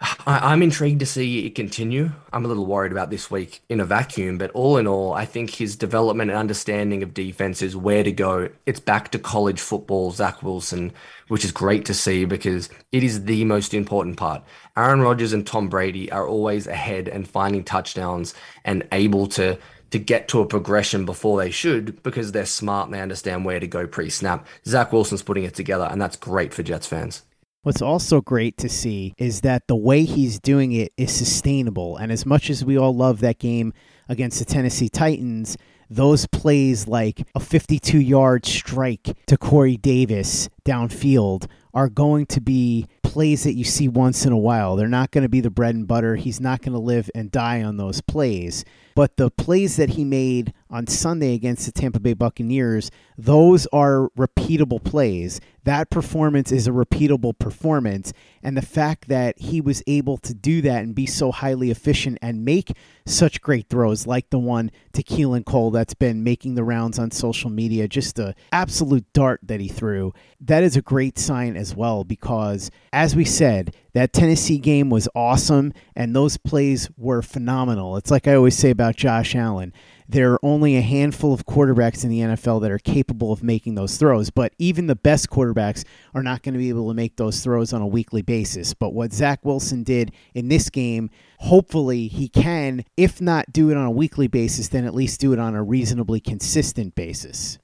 I, 0.01 0.53
am 0.53 0.63
intrigued 0.63 1.01
to 1.01 1.06
see 1.06 1.46
it 1.46 1.56
continue. 1.56 2.12
I'm 2.32 2.46
a 2.46 2.48
little 2.48 2.65
worried 2.65 2.94
about 2.94 3.10
this 3.10 3.29
week 3.29 3.62
in 3.68 3.82
a 3.82 3.86
vacuum, 3.86 4.38
but 4.38 4.50
all 4.51 4.77
in 4.77 4.88
all, 4.88 5.13
I 5.13 5.25
think 5.25 5.50
his 5.50 5.75
development 5.75 6.32
and 6.32 6.39
understanding 6.39 7.03
of 7.03 7.13
defense 7.13 7.62
is 7.62 7.75
where 7.75 8.03
to 8.03 8.12
go. 8.12 8.48
It's 8.65 8.79
back 8.79 9.12
to 9.12 9.20
college 9.20 9.60
football, 9.60 10.12
Zach 10.12 10.41
Wilson, 10.41 10.94
which 11.27 11.44
is 11.44 11.51
great 11.51 11.84
to 11.86 11.94
see 11.94 12.24
because 12.24 12.70
it 12.94 13.03
is 13.03 13.25
the 13.25 13.44
most 13.44 13.74
important 13.74 14.15
part. 14.15 14.41
Aaron 14.77 15.01
Rodgers 15.01 15.34
and 15.34 15.46
Tom 15.46 15.68
Brady 15.68 16.10
are 16.13 16.25
always 16.25 16.65
ahead 16.65 17.10
and 17.10 17.27
finding 17.27 17.65
touchdowns 17.65 18.34
and 18.63 18.88
able 18.94 19.27
to 19.27 19.58
to 19.91 19.98
get 19.98 20.27
to 20.27 20.39
a 20.39 20.46
progression 20.46 21.03
before 21.03 21.39
they 21.39 21.50
should 21.50 22.01
because 22.03 22.32
they're 22.32 22.46
smart 22.46 22.86
and 22.86 22.94
they 22.94 23.01
understand 23.01 23.44
where 23.44 23.60
to 23.60 23.65
go 23.65 23.88
pre-snap. 23.88 24.46
Zach 24.68 24.94
Wilson's 24.94 25.24
putting 25.24 25.46
it 25.46 25.56
together, 25.56 25.88
and 25.89 26.00
that's 26.00 26.15
great 26.15 26.53
for 26.53 26.62
Jets 26.62 26.86
fans. 26.86 27.24
What's 27.62 27.82
also 27.82 28.22
great 28.22 28.58
to 28.60 28.70
see 28.70 29.13
is 29.18 29.42
that 29.42 29.68
the 29.68 29.75
way 29.75 30.06
he's 30.06 30.39
doing 30.39 30.72
it 30.72 30.94
is 30.96 31.12
sustainable. 31.12 31.98
And 31.98 32.10
as 32.10 32.25
much 32.25 32.50
as 32.50 32.63
we 32.63 32.78
all 32.78 32.96
love 32.96 33.20
that 33.20 33.38
game 33.38 33.74
against 34.08 34.39
the 34.39 34.46
Tennessee 34.46 34.88
Titans, 34.88 35.58
those 35.89 36.25
plays 36.25 36.88
like 36.88 37.28
a 37.36 37.42
52 37.42 38.00
yard 38.00 38.46
strike 38.46 39.13
to 39.28 39.38
Corey 39.38 39.75
Davis 39.75 40.48
downfield 40.63 41.48
are 41.74 41.89
going 41.89 42.28
to 42.28 42.39
be 42.39 42.88
plays 43.04 43.44
that 43.44 43.56
you 43.56 43.66
see 43.66 43.89
once 43.89 44.25
in 44.25 44.32
a 44.32 44.38
while. 44.38 44.78
They're 44.78 44.88
not 44.88 45.12
going 45.12 45.24
to 45.24 45.30
be 45.30 45.42
the 45.42 45.50
bread 45.50 45.75
and 45.75 45.88
butter. 45.88 46.16
He's 46.16 46.39
not 46.39 46.62
going 46.62 46.74
to 46.74 46.80
live 46.80 47.10
and 47.13 47.30
die 47.30 47.62
on 47.62 47.75
those 47.75 48.00
plays. 48.00 48.63
But 49.00 49.15
the 49.15 49.32
plays 49.32 49.77
that 49.77 49.91
he 49.91 50.03
made 50.03 50.53
on 50.70 50.86
Sunday 50.86 51.34
against 51.34 51.65
the 51.65 51.72
Tampa 51.72 52.01
Bay 52.01 52.12
Buccaneers, 52.12 52.91
those 53.18 53.65
are 53.68 54.10
repeatable 54.18 54.84
plays. 54.84 55.39
That 55.63 55.89
performance 55.89 56.51
is 56.51 56.68
a 56.68 56.72
repeatable 56.72 57.39
performance. 57.39 58.12
And 58.44 58.58
the 58.58 58.62
fact 58.62 59.08
that 59.08 59.39
he 59.39 59.62
was 59.62 59.82
able 59.88 60.18
to 60.18 60.34
do 60.34 60.62
that 60.63 60.84
and 60.84 60.94
be 60.94 61.06
so 61.06 61.32
highly 61.32 61.72
efficient 61.72 62.18
and 62.22 62.44
make 62.44 62.75
such 63.06 63.39
great 63.39 63.70
throws, 63.70 64.06
like 64.06 64.32
the 64.32 64.39
one 64.39 64.70
to 64.91 65.01
Keelan 65.01 65.46
Cole 65.46 65.72
that's 65.72 65.94
been 65.94 66.22
making 66.22 66.56
the 66.56 66.65
rounds 66.65 67.00
on 67.00 67.10
social 67.10 67.50
media, 67.50 67.88
just 67.88 68.18
the 68.18 68.36
absolute 68.51 69.06
dart 69.13 69.39
that 69.44 69.62
he 69.62 69.70
threw, 69.70 70.13
that 70.41 70.63
is 70.63 70.75
a 70.75 70.82
great 70.82 71.18
sign 71.18 71.56
as 71.56 71.74
well 71.74 72.03
because, 72.03 72.70
as 72.91 73.15
we 73.15 73.24
said, 73.24 73.74
that 73.93 74.13
Tennessee 74.13 74.58
game 74.58 74.89
was 74.89 75.08
awesome 75.15 75.74
and 75.96 76.15
those 76.15 76.38
plays 76.38 76.89
were 76.98 77.22
phenomenal. 77.22 77.98
It's 77.98 78.12
like 78.12 78.27
I 78.27 78.36
always 78.36 78.58
say 78.58 78.69
about 78.69 78.96
Josh 78.96 79.36
Allen. 79.36 79.74
There 80.08 80.34
are 80.34 80.39
only 80.43 80.75
a 80.75 80.81
handful 80.81 81.34
of 81.34 81.46
quarterbacks 81.46 82.03
in 82.03 82.10
the 82.10 82.22
NFL 82.22 82.62
that 82.62 82.72
are 82.72 82.79
capable 82.79 83.31
of 83.31 83.43
making 83.43 83.75
those 83.75 83.98
throws, 83.98 84.31
but 84.31 84.53
even 84.58 84.88
the 84.88 84.96
best 84.96 85.29
quarterbacks 85.29 85.86
are 86.15 86.24
not 86.24 86.41
going 86.41 86.53
to 86.53 86.60
be 86.60 86.69
able 86.69 86.88
to 86.88 86.96
make 86.96 87.15
those 87.15 87.43
throws 87.43 87.74
on 87.74 87.84
a 87.84 87.88
weekly 87.88 88.24
basis. 88.24 88.74
But 88.74 88.93
what 88.93 89.13
Zach 89.13 89.46
Wilson 89.46 89.84
did 89.84 90.12
in 90.34 90.48
this 90.48 90.72
game, 90.72 91.12
hopefully 91.38 92.08
he 92.08 92.27
can, 92.27 92.86
if 92.98 93.22
not 93.22 93.53
do 93.53 93.69
it 93.69 93.77
on 93.77 93.86
a 93.86 93.91
weekly 93.91 94.27
basis, 94.27 94.69
then 94.69 94.84
at 94.86 94.96
least 94.96 95.19
do 95.19 95.31
it 95.31 95.38
on 95.38 95.53
a 95.53 95.62
reasonably 95.62 96.19
consistent 96.19 96.96
basis 96.96 97.60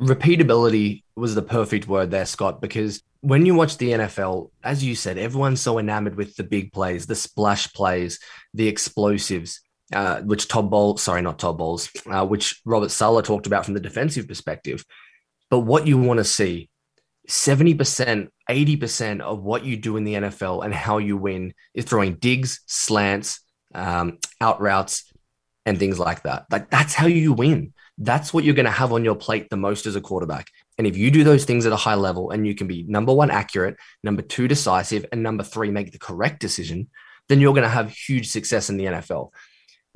repeatability 0.00 1.02
was 1.14 1.34
the 1.34 1.42
perfect 1.42 1.86
word 1.86 2.10
there, 2.10 2.26
Scott, 2.26 2.60
because 2.60 3.02
when 3.20 3.44
you 3.44 3.54
watch 3.54 3.76
the 3.76 3.90
NFL, 3.90 4.50
as 4.64 4.82
you 4.82 4.94
said, 4.94 5.18
everyone's 5.18 5.60
so 5.60 5.78
enamored 5.78 6.16
with 6.16 6.34
the 6.36 6.42
big 6.42 6.72
plays, 6.72 7.06
the 7.06 7.14
splash 7.14 7.72
plays, 7.72 8.18
the 8.54 8.66
explosives, 8.66 9.60
uh, 9.92 10.20
which 10.22 10.48
Todd 10.48 10.70
Bowles, 10.70 11.02
sorry, 11.02 11.20
not 11.20 11.38
Todd 11.38 11.58
Bowles, 11.58 11.90
uh, 12.06 12.26
which 12.26 12.60
Robert 12.64 12.90
Saleh 12.90 13.24
talked 13.24 13.46
about 13.46 13.64
from 13.64 13.74
the 13.74 13.80
defensive 13.80 14.26
perspective. 14.26 14.84
But 15.50 15.60
what 15.60 15.86
you 15.86 15.98
want 15.98 16.18
to 16.18 16.24
see, 16.24 16.70
70%, 17.28 18.28
80% 18.48 19.20
of 19.20 19.42
what 19.42 19.64
you 19.64 19.76
do 19.76 19.96
in 19.96 20.04
the 20.04 20.14
NFL 20.14 20.64
and 20.64 20.72
how 20.72 20.98
you 20.98 21.16
win 21.16 21.52
is 21.74 21.84
throwing 21.84 22.14
digs, 22.14 22.60
slants, 22.66 23.40
um, 23.74 24.18
out 24.40 24.60
routes, 24.60 25.12
and 25.66 25.78
things 25.78 25.98
like 25.98 26.22
that. 26.22 26.46
Like 26.50 26.70
that's 26.70 26.94
how 26.94 27.06
you 27.06 27.32
win. 27.32 27.74
That's 28.02 28.32
what 28.32 28.44
you're 28.44 28.54
going 28.54 28.64
to 28.64 28.72
have 28.72 28.92
on 28.92 29.04
your 29.04 29.14
plate 29.14 29.50
the 29.50 29.58
most 29.58 29.84
as 29.86 29.94
a 29.94 30.00
quarterback. 30.00 30.48
And 30.78 30.86
if 30.86 30.96
you 30.96 31.10
do 31.10 31.22
those 31.22 31.44
things 31.44 31.66
at 31.66 31.72
a 31.72 31.76
high 31.76 31.94
level 31.94 32.30
and 32.30 32.46
you 32.46 32.54
can 32.54 32.66
be 32.66 32.82
number 32.88 33.12
one, 33.12 33.30
accurate, 33.30 33.76
number 34.02 34.22
two, 34.22 34.48
decisive, 34.48 35.04
and 35.12 35.22
number 35.22 35.44
three, 35.44 35.70
make 35.70 35.92
the 35.92 35.98
correct 35.98 36.40
decision, 36.40 36.88
then 37.28 37.40
you're 37.40 37.52
going 37.52 37.62
to 37.62 37.68
have 37.68 37.92
huge 37.92 38.28
success 38.30 38.70
in 38.70 38.78
the 38.78 38.86
NFL. 38.86 39.30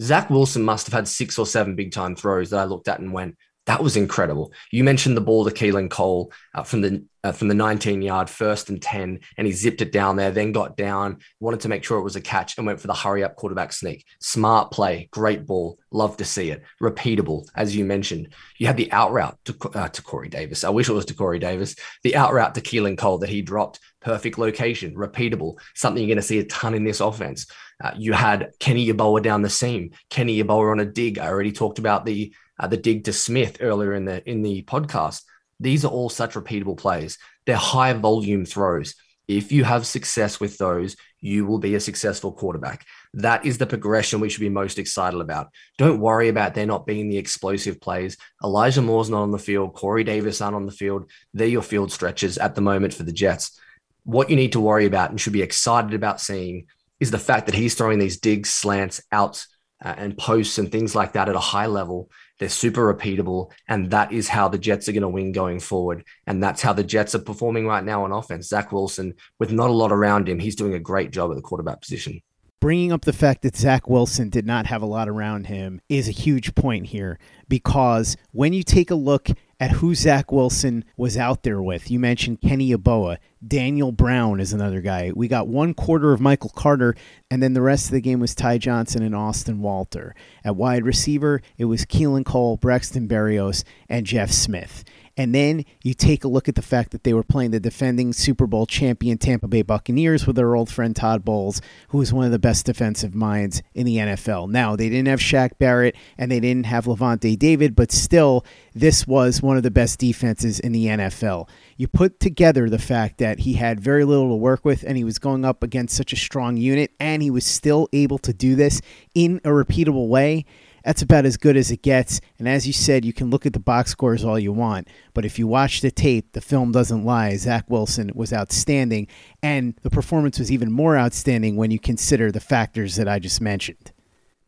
Zach 0.02 0.28
Wilson 0.28 0.62
must 0.62 0.87
have 0.87 0.92
had 0.92 1.08
six 1.08 1.38
or 1.38 1.46
seven 1.46 1.76
big 1.76 1.92
time 1.92 2.14
throws 2.14 2.50
that 2.50 2.61
I 2.61 2.64
looked 2.64 2.88
at 2.88 3.00
and 3.00 3.12
went, 3.12 3.37
that 3.66 3.83
was 3.83 3.97
incredible. 3.97 4.52
You 4.71 4.85
mentioned 4.85 5.16
the 5.16 5.23
ball 5.23 5.44
to 5.44 5.50
Keelan 5.50 5.90
Cole 5.90 6.33
uh, 6.54 6.62
from 6.62 6.83
the 6.83 7.04
uh, 7.25 7.33
from 7.33 7.49
the 7.49 7.54
19 7.54 8.02
yard 8.02 8.28
first 8.28 8.68
and 8.68 8.83
10, 8.83 9.21
and 9.38 9.47
he 9.47 9.52
zipped 9.52 9.80
it 9.80 9.90
down 9.90 10.16
there, 10.16 10.30
then 10.30 10.52
got 10.52 10.76
down, 10.76 11.18
wanted 11.40 11.61
to 11.61 11.71
make 11.71 11.83
sure 11.83 11.99
it 11.99 12.02
was 12.02 12.16
a 12.16 12.21
catch, 12.21 12.59
and 12.59 12.66
went 12.66 12.78
for 12.78 12.87
the 12.87 12.94
hurry 12.94 13.25
up 13.25 13.35
quarterback 13.35 13.73
sneak. 13.73 14.04
Smart 14.21 14.71
play, 14.71 15.09
great 15.11 15.47
ball. 15.47 15.78
Love 15.90 16.18
to 16.18 16.25
see 16.25 16.50
it. 16.50 16.62
Repeatable, 16.83 17.49
as 17.56 17.75
you 17.75 17.85
mentioned. 17.87 18.35
You 18.59 18.66
had 18.66 18.76
the 18.76 18.92
out 18.92 19.12
route 19.12 19.38
to, 19.47 19.56
uh, 19.75 19.88
to 19.88 20.02
Corey 20.02 20.28
Davis. 20.28 20.64
I 20.64 20.68
wish 20.68 20.90
it 20.90 20.92
was 20.92 21.06
to 21.06 21.14
Corey 21.14 21.38
Davis. 21.38 21.76
The 22.02 22.14
out 22.14 22.35
route 22.35 22.54
to 22.56 22.61
Keelan 22.61 22.99
Cole 22.99 23.18
that 23.18 23.30
he 23.30 23.40
dropped. 23.40 23.80
Perfect 24.02 24.37
location, 24.37 24.94
repeatable, 24.94 25.59
something 25.75 26.02
you're 26.02 26.14
going 26.14 26.16
to 26.16 26.23
see 26.23 26.40
a 26.40 26.44
ton 26.44 26.75
in 26.75 26.85
this 26.85 27.00
offense. 27.00 27.47
Uh, 27.83 27.92
you 27.97 28.12
had 28.12 28.50
Kenny 28.61 28.87
Yeboah 28.87 29.23
down 29.23 29.40
the 29.40 29.49
seam, 29.49 29.92
Kenny 30.11 30.42
Yeboah 30.42 30.73
on 30.73 30.80
a 30.80 30.85
dig. 30.85 31.18
I 31.18 31.28
already 31.28 31.52
talked 31.52 31.78
about 31.78 32.04
the 32.04 32.35
uh, 32.58 32.66
the 32.66 32.76
dig 32.76 33.04
to 33.04 33.12
Smith 33.12 33.58
earlier 33.61 33.94
in 33.94 34.04
the 34.04 34.28
in 34.28 34.42
the 34.42 34.62
podcast. 34.62 35.23
These 35.61 35.84
are 35.84 35.90
all 35.90 36.08
such 36.08 36.34
repeatable 36.34 36.76
plays. 36.76 37.18
They're 37.46 37.56
high 37.56 37.92
volume 37.92 38.44
throws. 38.44 38.94
If 39.26 39.52
you 39.52 39.64
have 39.64 39.87
success 39.87 40.38
with 40.38 40.58
those, 40.58 40.96
you 41.20 41.46
will 41.46 41.58
be 41.58 41.75
a 41.75 41.80
successful 41.80 42.32
quarterback. 42.32 42.84
That 43.14 43.46
is 43.46 43.56
the 43.56 43.66
progression 43.66 44.20
we 44.20 44.28
should 44.28 44.40
be 44.40 44.50
most 44.50 44.78
excited 44.78 45.18
about. 45.18 45.49
Don't 45.78 46.00
worry 46.00 46.28
about 46.28 46.54
there 46.54 46.66
not 46.66 46.87
being 46.87 47.08
the 47.08 47.16
explosive 47.16 47.80
plays. 47.80 48.18
Elijah 48.42 48.82
Moore's 48.82 49.08
not 49.08 49.23
on 49.23 49.30
the 49.30 49.38
field. 49.38 49.75
Corey 49.75 50.04
Davis 50.04 50.42
aren't 50.42 50.56
on 50.56 50.66
the 50.66 50.73
field. 50.73 51.11
They're 51.32 51.46
your 51.46 51.62
field 51.62 51.90
stretches 51.90 52.37
at 52.37 52.54
the 52.54 52.61
moment 52.61 52.92
for 52.92 53.04
the 53.04 53.12
Jets. 53.12 53.58
What 54.04 54.28
you 54.28 54.37
need 54.37 54.52
to 54.52 54.61
worry 54.61 54.84
about 54.84 55.11
and 55.11 55.18
should 55.18 55.32
be 55.32 55.40
excited 55.40 55.94
about 55.94 56.20
seeing 56.20 56.66
is 57.00 57.11
the 57.11 57.18
fact 57.18 57.46
that 57.46 57.54
he's 57.54 57.75
throwing 57.75 57.99
these 57.99 58.20
digs, 58.20 58.50
slants, 58.50 59.02
outs, 59.11 59.49
uh, 59.82 59.94
and 59.96 60.18
posts 60.18 60.58
and 60.58 60.70
things 60.70 60.94
like 60.94 61.14
that 61.14 61.30
at 61.30 61.34
a 61.34 61.40
high 61.40 61.66
level 61.66 62.11
They're 62.38 62.49
super 62.49 62.93
repeatable, 62.93 63.53
and 63.69 63.91
that 63.91 64.12
is 64.12 64.29
how 64.29 64.49
the 64.49 64.59
Jets 64.59 64.88
are 64.88 64.93
going 64.93 65.03
to 65.03 65.09
win 65.09 65.33
going 65.33 65.61
forward. 65.61 66.05
And 66.26 66.43
that's 66.43 66.62
how 66.62 66.73
the 66.73 66.83
Jets 66.83 67.14
are 67.14 67.21
performing 67.21 67.67
right 67.67 67.85
now 67.85 68.05
on 68.05 68.12
offense. 68.12 68.49
Zach 68.49 68.73
Wilson, 68.73 69.14
with 69.38 69.53
not 69.53 69.71
a 69.71 69.73
lot 69.73 69.93
around 69.93 70.29
him, 70.29 70.38
he's 70.38 70.57
doing 70.57 70.75
a 70.75 70.81
great 70.81 71.11
job 71.12 71.31
at 71.31 71.37
the 71.37 71.43
quarterback 71.43 71.81
position. 71.81 72.21
Bringing 72.61 72.93
up 72.93 73.05
the 73.05 73.12
fact 73.12 73.43
that 73.43 73.57
Zach 73.57 73.88
Wilson 73.91 74.31
did 74.31 74.47
not 74.47 74.67
have 74.67 74.81
a 74.81 74.87
lot 74.87 75.09
around 75.09 75.47
him 75.47 75.81
is 75.88 76.09
a 76.09 76.12
huge 76.12 76.55
point 76.55 76.87
here 76.87 77.19
because 77.47 78.17
when 78.33 78.55
you 78.55 78.62
take 78.62 78.91
a 78.91 78.95
look 78.95 79.29
at 79.61 79.73
who 79.73 79.94
Zach 79.94 80.32
Wilson 80.32 80.84
was 80.96 81.16
out 81.16 81.42
there 81.42 81.62
with, 81.62 81.90
you 81.90 81.99
mentioned 81.99 82.40
Kenny 82.40 82.70
Yeboah, 82.70 83.18
Daniel 83.46 83.92
Brown 83.92 84.40
is 84.40 84.52
another 84.52 84.80
guy. 84.80 85.12
We 85.14 85.28
got 85.28 85.49
one 85.49 85.75
quarter 85.75 86.12
of 86.12 86.20
Michael 86.20 86.52
Carter, 86.54 86.94
and 87.30 87.42
then 87.42 87.52
the 87.52 87.62
rest 87.62 87.87
of 87.87 87.92
the 87.92 88.00
game 88.00 88.20
was 88.20 88.34
Ty 88.34 88.58
Johnson 88.58 89.02
and 89.02 89.14
Austin 89.14 89.61
Walter. 89.61 90.14
At 90.44 90.56
wide 90.56 90.84
receiver, 90.84 91.42
it 91.58 91.66
was 91.66 91.84
Keelan 91.84 92.25
Cole, 92.25 92.56
Braxton 92.56 93.06
Berrios, 93.06 93.64
and 93.88 94.06
Jeff 94.06 94.30
Smith. 94.30 94.84
And 95.16 95.35
then 95.35 95.64
you 95.83 95.94
take 95.94 96.25
a 96.25 96.28
look 96.28 96.49
at 96.49 96.56
the 96.56 96.62
fact 96.62 96.90
that 96.90 97.04
they 97.04 97.14
were 97.14 97.23
playing 97.23 97.52
the 97.52 97.61
defending 97.61 98.12
Super 98.12 98.47
Bowl 98.47 98.66
champion 98.66 99.16
Tampa 99.16 99.47
Bay 99.47 99.62
Buccaneers 99.62 100.26
with 100.26 100.37
their 100.37 100.56
old 100.56 100.71
friend 100.71 100.94
Todd 100.94 101.25
Bowles, 101.25 101.61
who 101.88 102.00
is 102.00 102.12
one 102.12 102.25
of 102.26 102.33
the 102.33 102.38
best 102.38 102.66
defensive 102.66 103.14
minds 103.14 103.62
in 103.75 103.87
the 103.87 103.99
NFL. 103.99 104.50
Now, 104.50 104.75
they 104.75 104.88
didn't 104.88 105.09
have 105.09 105.21
Shaq 105.21 105.59
Barrett 105.59 105.94
and 106.18 106.30
they 106.30 106.40
didn't 106.40 106.66
have 106.66 106.87
Lavonte 106.87 107.38
David, 107.38 107.76
but 107.76 107.92
still, 107.92 108.44
this 108.75 109.06
was 109.06 109.40
one 109.40 109.56
of 109.56 109.62
the 109.62 109.71
best 109.71 110.00
defenses 110.00 110.59
in 110.59 110.73
the 110.73 110.87
NFL. 110.87 111.49
You 111.76 111.87
put 111.87 112.18
together 112.18 112.68
the 112.68 112.78
fact 112.78 113.18
that 113.18 113.40
he 113.40 113.54
had 113.54 113.80
very 113.80 114.04
little 114.04 114.30
to 114.30 114.37
work 114.37 114.64
with 114.64 114.83
and 114.83 114.97
he 114.97 115.04
was 115.04 115.18
going 115.18 115.44
up 115.44 115.62
against 115.62 115.97
such 115.97 116.12
a 116.12 116.16
strong 116.16 116.56
unit 116.56 116.90
and 116.99 117.23
he 117.23 117.30
was 117.30 117.44
still 117.47 117.88
able 117.92 118.18
to 118.18 118.33
do 118.33 118.56
this 118.56 118.80
in 119.14 119.40
a 119.44 119.50
repeatable 119.50 120.09
way 120.09 120.44
that's 120.85 121.03
about 121.03 121.25
as 121.25 121.37
good 121.37 121.57
as 121.57 121.71
it 121.71 121.83
gets. 121.83 122.21
And 122.38 122.49
as 122.49 122.67
you 122.67 122.73
said, 122.73 123.05
you 123.05 123.12
can 123.12 123.31
look 123.31 123.47
at 123.47 123.53
the 123.53 123.59
box 123.59 123.91
scores 123.91 124.25
all 124.25 124.38
you 124.38 124.53
want, 124.53 124.88
but 125.14 125.25
if 125.25 125.38
you 125.38 125.47
watch 125.47 125.81
the 125.81 125.91
tape, 125.91 126.33
the 126.33 126.41
film 126.41 126.73
doesn't 126.73 127.05
lie. 127.05 127.35
Zach 127.37 127.64
Wilson 127.69 128.11
was 128.14 128.33
outstanding, 128.33 129.09
and 129.43 129.75
the 129.83 129.91
performance 129.91 130.38
was 130.38 130.53
even 130.53 130.71
more 130.71 130.97
outstanding 130.97 131.57
when 131.57 131.71
you 131.71 131.79
consider 131.79 132.31
the 132.31 132.41
factors 132.41 132.97
that 132.97 133.09
I 133.09 133.19
just 133.19 133.41
mentioned. 133.41 133.93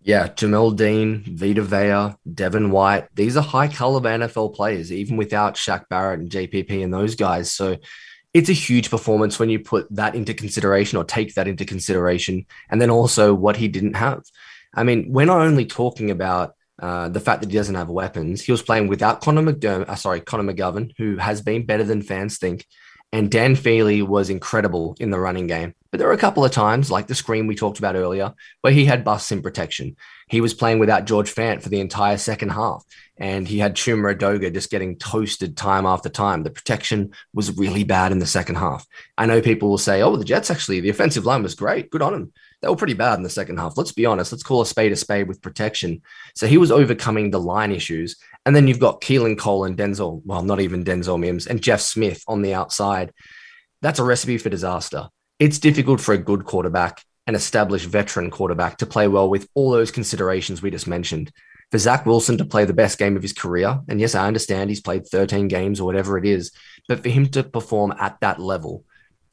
Yeah, 0.02 0.28
Jamel 0.28 0.76
Dean, 0.76 1.24
Vita 1.26 1.62
Vea, 1.62 2.16
Devin 2.32 2.70
White, 2.70 3.08
these 3.16 3.36
are 3.36 3.42
high 3.42 3.66
caliber 3.66 4.08
NFL 4.08 4.54
players, 4.54 4.92
even 4.92 5.16
without 5.16 5.56
Shaq 5.56 5.88
Barrett 5.88 6.20
and 6.20 6.30
JPP 6.30 6.84
and 6.84 6.94
those 6.94 7.16
guys. 7.16 7.50
So 7.50 7.76
it's 8.32 8.48
a 8.48 8.52
huge 8.52 8.88
performance 8.88 9.40
when 9.40 9.48
you 9.48 9.58
put 9.58 9.88
that 9.90 10.14
into 10.14 10.32
consideration 10.32 10.96
or 10.96 11.02
take 11.02 11.34
that 11.34 11.48
into 11.48 11.64
consideration. 11.64 12.46
And 12.70 12.80
then 12.80 12.90
also 12.90 13.34
what 13.34 13.56
he 13.56 13.66
didn't 13.66 13.94
have. 13.94 14.22
I 14.74 14.84
mean, 14.84 15.06
we're 15.10 15.26
not 15.26 15.40
only 15.40 15.66
talking 15.66 16.10
about 16.10 16.54
uh, 16.80 17.08
the 17.08 17.20
fact 17.20 17.40
that 17.40 17.50
he 17.50 17.56
doesn't 17.56 17.74
have 17.74 17.88
weapons. 17.88 18.42
He 18.42 18.52
was 18.52 18.62
playing 18.62 18.88
without 18.88 19.22
Connor 19.22 19.42
McDermott, 19.42 19.88
uh, 19.88 19.94
sorry, 19.94 20.20
Connor 20.20 20.52
McGovern, 20.52 20.92
who 20.98 21.16
has 21.16 21.40
been 21.40 21.64
better 21.64 21.84
than 21.84 22.02
fans 22.02 22.38
think. 22.38 22.66
And 23.12 23.30
Dan 23.30 23.54
Feeney 23.54 24.02
was 24.02 24.30
incredible 24.30 24.96
in 24.98 25.10
the 25.10 25.18
running 25.18 25.46
game. 25.46 25.74
But 25.90 25.98
there 25.98 26.08
were 26.08 26.14
a 26.14 26.18
couple 26.18 26.44
of 26.44 26.50
times, 26.50 26.90
like 26.90 27.06
the 27.06 27.14
screen 27.14 27.46
we 27.46 27.54
talked 27.54 27.78
about 27.78 27.94
earlier, 27.94 28.34
where 28.60 28.72
he 28.72 28.84
had 28.84 29.04
busts 29.04 29.32
in 29.32 29.40
protection. 29.40 29.96
He 30.28 30.40
was 30.40 30.52
playing 30.52 30.80
without 30.80 31.06
George 31.06 31.32
Fant 31.32 31.62
for 31.62 31.68
the 31.68 31.80
entire 31.80 32.18
second 32.18 32.50
half, 32.50 32.84
and 33.16 33.46
he 33.46 33.58
had 33.58 33.76
Chuma 33.76 34.14
Edoga 34.14 34.52
just 34.52 34.70
getting 34.70 34.98
toasted 34.98 35.56
time 35.56 35.86
after 35.86 36.08
time. 36.08 36.42
The 36.42 36.50
protection 36.50 37.12
was 37.32 37.56
really 37.56 37.84
bad 37.84 38.12
in 38.12 38.18
the 38.18 38.26
second 38.26 38.56
half. 38.56 38.84
I 39.16 39.24
know 39.24 39.40
people 39.40 39.70
will 39.70 39.78
say, 39.78 40.02
oh, 40.02 40.16
the 40.16 40.24
Jets 40.24 40.50
actually, 40.50 40.80
the 40.80 40.90
offensive 40.90 41.24
line 41.24 41.44
was 41.44 41.54
great. 41.54 41.90
Good 41.90 42.02
on 42.02 42.12
him 42.12 42.32
they 42.66 42.70
were 42.70 42.76
pretty 42.76 42.94
bad 42.94 43.16
in 43.16 43.22
the 43.22 43.30
second 43.30 43.58
half. 43.58 43.76
Let's 43.76 43.92
be 43.92 44.06
honest. 44.06 44.32
Let's 44.32 44.42
call 44.42 44.60
a 44.60 44.66
spade 44.66 44.90
a 44.90 44.96
spade 44.96 45.28
with 45.28 45.40
protection. 45.40 46.02
So 46.34 46.48
he 46.48 46.58
was 46.58 46.72
overcoming 46.72 47.30
the 47.30 47.38
line 47.38 47.70
issues. 47.70 48.16
And 48.44 48.56
then 48.56 48.66
you've 48.66 48.80
got 48.80 49.00
Keelan 49.00 49.38
Cole 49.38 49.64
and 49.64 49.78
Denzel, 49.78 50.20
well, 50.24 50.42
not 50.42 50.60
even 50.60 50.82
Denzel 50.82 51.20
Mims, 51.20 51.46
and 51.46 51.62
Jeff 51.62 51.80
Smith 51.80 52.24
on 52.26 52.42
the 52.42 52.54
outside. 52.54 53.12
That's 53.82 54.00
a 54.00 54.04
recipe 54.04 54.36
for 54.38 54.48
disaster. 54.48 55.08
It's 55.38 55.60
difficult 55.60 56.00
for 56.00 56.12
a 56.12 56.18
good 56.18 56.44
quarterback, 56.44 57.04
an 57.28 57.36
established 57.36 57.86
veteran 57.86 58.32
quarterback, 58.32 58.78
to 58.78 58.86
play 58.86 59.06
well 59.06 59.30
with 59.30 59.48
all 59.54 59.70
those 59.70 59.92
considerations 59.92 60.60
we 60.60 60.72
just 60.72 60.88
mentioned. 60.88 61.30
For 61.70 61.78
Zach 61.78 62.04
Wilson 62.04 62.36
to 62.38 62.44
play 62.44 62.64
the 62.64 62.72
best 62.72 62.98
game 62.98 63.16
of 63.16 63.22
his 63.22 63.32
career, 63.32 63.80
and 63.88 64.00
yes, 64.00 64.16
I 64.16 64.26
understand 64.26 64.70
he's 64.70 64.80
played 64.80 65.06
13 65.06 65.46
games 65.46 65.78
or 65.78 65.84
whatever 65.84 66.18
it 66.18 66.24
is, 66.24 66.50
but 66.88 67.00
for 67.00 67.10
him 67.10 67.28
to 67.28 67.44
perform 67.44 67.94
at 68.00 68.18
that 68.22 68.40
level 68.40 68.84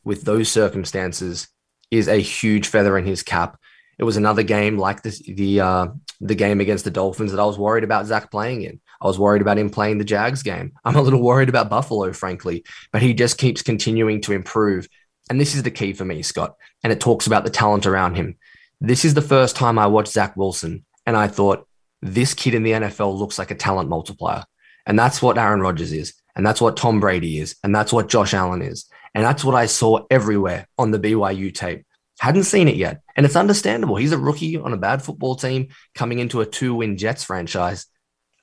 with 0.04 0.24
those 0.24 0.50
circumstances, 0.50 1.48
is 1.94 2.08
a 2.08 2.18
huge 2.18 2.68
feather 2.68 2.98
in 2.98 3.06
his 3.06 3.24
cap. 3.24 3.60
It 4.00 4.04
was 4.04 4.18
another 4.18 4.44
game 4.44 4.78
like 4.78 5.04
this, 5.04 5.20
the 5.20 5.62
uh, 5.62 5.88
the 6.20 6.36
game 6.36 6.62
against 6.62 6.84
the 6.84 6.92
Dolphins 6.92 7.32
that 7.32 7.40
I 7.40 7.46
was 7.46 7.60
worried 7.60 7.84
about 7.84 8.06
Zach 8.06 8.32
playing 8.32 8.64
in. 8.64 8.80
I 9.02 9.08
was 9.08 9.20
worried 9.20 9.42
about 9.42 9.58
him 9.58 9.70
playing 9.70 9.98
the 9.98 10.04
Jags 10.04 10.42
game. 10.42 10.74
I'm 10.86 10.96
a 10.96 11.02
little 11.02 11.22
worried 11.22 11.50
about 11.50 11.70
Buffalo, 11.70 12.12
frankly, 12.14 12.64
but 12.92 13.02
he 13.02 13.14
just 13.14 13.38
keeps 13.38 13.62
continuing 13.62 14.22
to 14.22 14.34
improve. 14.34 14.88
And 15.30 15.40
this 15.40 15.56
is 15.56 15.64
the 15.64 15.72
key 15.72 15.94
for 15.94 16.06
me, 16.06 16.22
Scott. 16.22 16.56
And 16.84 16.92
it 16.92 17.00
talks 17.00 17.28
about 17.28 17.44
the 17.44 17.50
talent 17.50 17.86
around 17.86 18.16
him. 18.16 18.38
This 18.82 19.06
is 19.06 19.14
the 19.14 19.22
first 19.22 19.56
time 19.56 19.80
I 19.80 19.88
watched 19.88 20.12
Zach 20.12 20.36
Wilson, 20.36 20.84
and 21.06 21.16
I 21.16 21.28
thought 21.28 21.68
this 22.02 22.34
kid 22.34 22.54
in 22.54 22.64
the 22.64 22.72
NFL 22.72 23.18
looks 23.18 23.40
like 23.40 23.52
a 23.52 23.56
talent 23.56 23.88
multiplier. 23.88 24.44
And 24.86 25.00
that's 25.00 25.22
what 25.22 25.38
Aaron 25.38 25.62
Rodgers 25.62 25.94
is. 25.94 26.14
And 26.36 26.46
that's 26.46 26.60
what 26.60 26.76
Tom 26.76 27.00
Brady 27.00 27.40
is. 27.40 27.56
And 27.64 27.74
that's 27.74 27.94
what 27.94 28.10
Josh 28.10 28.34
Allen 28.34 28.62
is. 28.62 28.86
And 29.14 29.24
that's 29.24 29.44
what 29.44 29.56
I 29.56 29.68
saw 29.68 30.06
everywhere 30.10 30.68
on 30.78 30.92
the 30.92 31.00
BYU 31.00 31.54
tape. 31.54 31.86
Hadn't 32.20 32.44
seen 32.44 32.68
it 32.68 32.76
yet. 32.76 33.02
And 33.16 33.26
it's 33.26 33.36
understandable. 33.36 33.96
He's 33.96 34.12
a 34.12 34.18
rookie 34.18 34.58
on 34.58 34.74
a 34.74 34.78
bad 34.78 35.04
football 35.04 35.36
team 35.36 35.70
coming 35.94 36.20
into 36.20 36.42
a 36.42 36.46
two 36.46 36.76
win 36.76 36.98
Jets 36.98 37.24
franchise. 37.24 37.86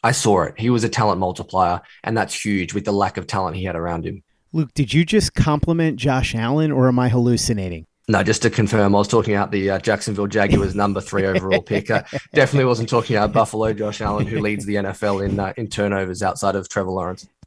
I 0.02 0.12
saw 0.12 0.42
it. 0.42 0.54
He 0.58 0.70
was 0.70 0.84
a 0.84 0.88
talent 0.88 1.20
multiplier, 1.20 1.82
and 2.02 2.16
that's 2.16 2.44
huge 2.44 2.72
with 2.72 2.84
the 2.84 2.92
lack 2.92 3.16
of 3.16 3.26
talent 3.26 3.56
he 3.56 3.64
had 3.64 3.76
around 3.76 4.06
him. 4.06 4.22
Luke, 4.52 4.72
did 4.74 4.92
you 4.92 5.04
just 5.04 5.34
compliment 5.34 5.96
Josh 5.96 6.34
Allen, 6.34 6.72
or 6.72 6.88
am 6.88 6.98
I 6.98 7.08
hallucinating? 7.08 7.86
No, 8.08 8.24
just 8.24 8.42
to 8.42 8.50
confirm, 8.50 8.94
I 8.94 8.98
was 8.98 9.06
talking 9.06 9.34
about 9.34 9.52
the 9.52 9.70
uh, 9.70 9.78
Jacksonville 9.78 10.26
Jaguars 10.26 10.74
number 10.74 11.00
three 11.00 11.26
overall 11.26 11.62
pick. 11.62 11.90
Uh, 11.90 12.02
definitely 12.34 12.64
wasn't 12.64 12.88
talking 12.88 13.14
about 13.16 13.32
Buffalo 13.32 13.72
Josh 13.72 14.00
Allen, 14.00 14.26
who 14.26 14.40
leads 14.40 14.64
the 14.64 14.76
NFL 14.76 15.24
in 15.24 15.38
uh, 15.38 15.52
in 15.56 15.68
turnovers 15.68 16.22
outside 16.22 16.56
of 16.56 16.68
Trevor 16.68 16.90
Lawrence. 16.90 17.28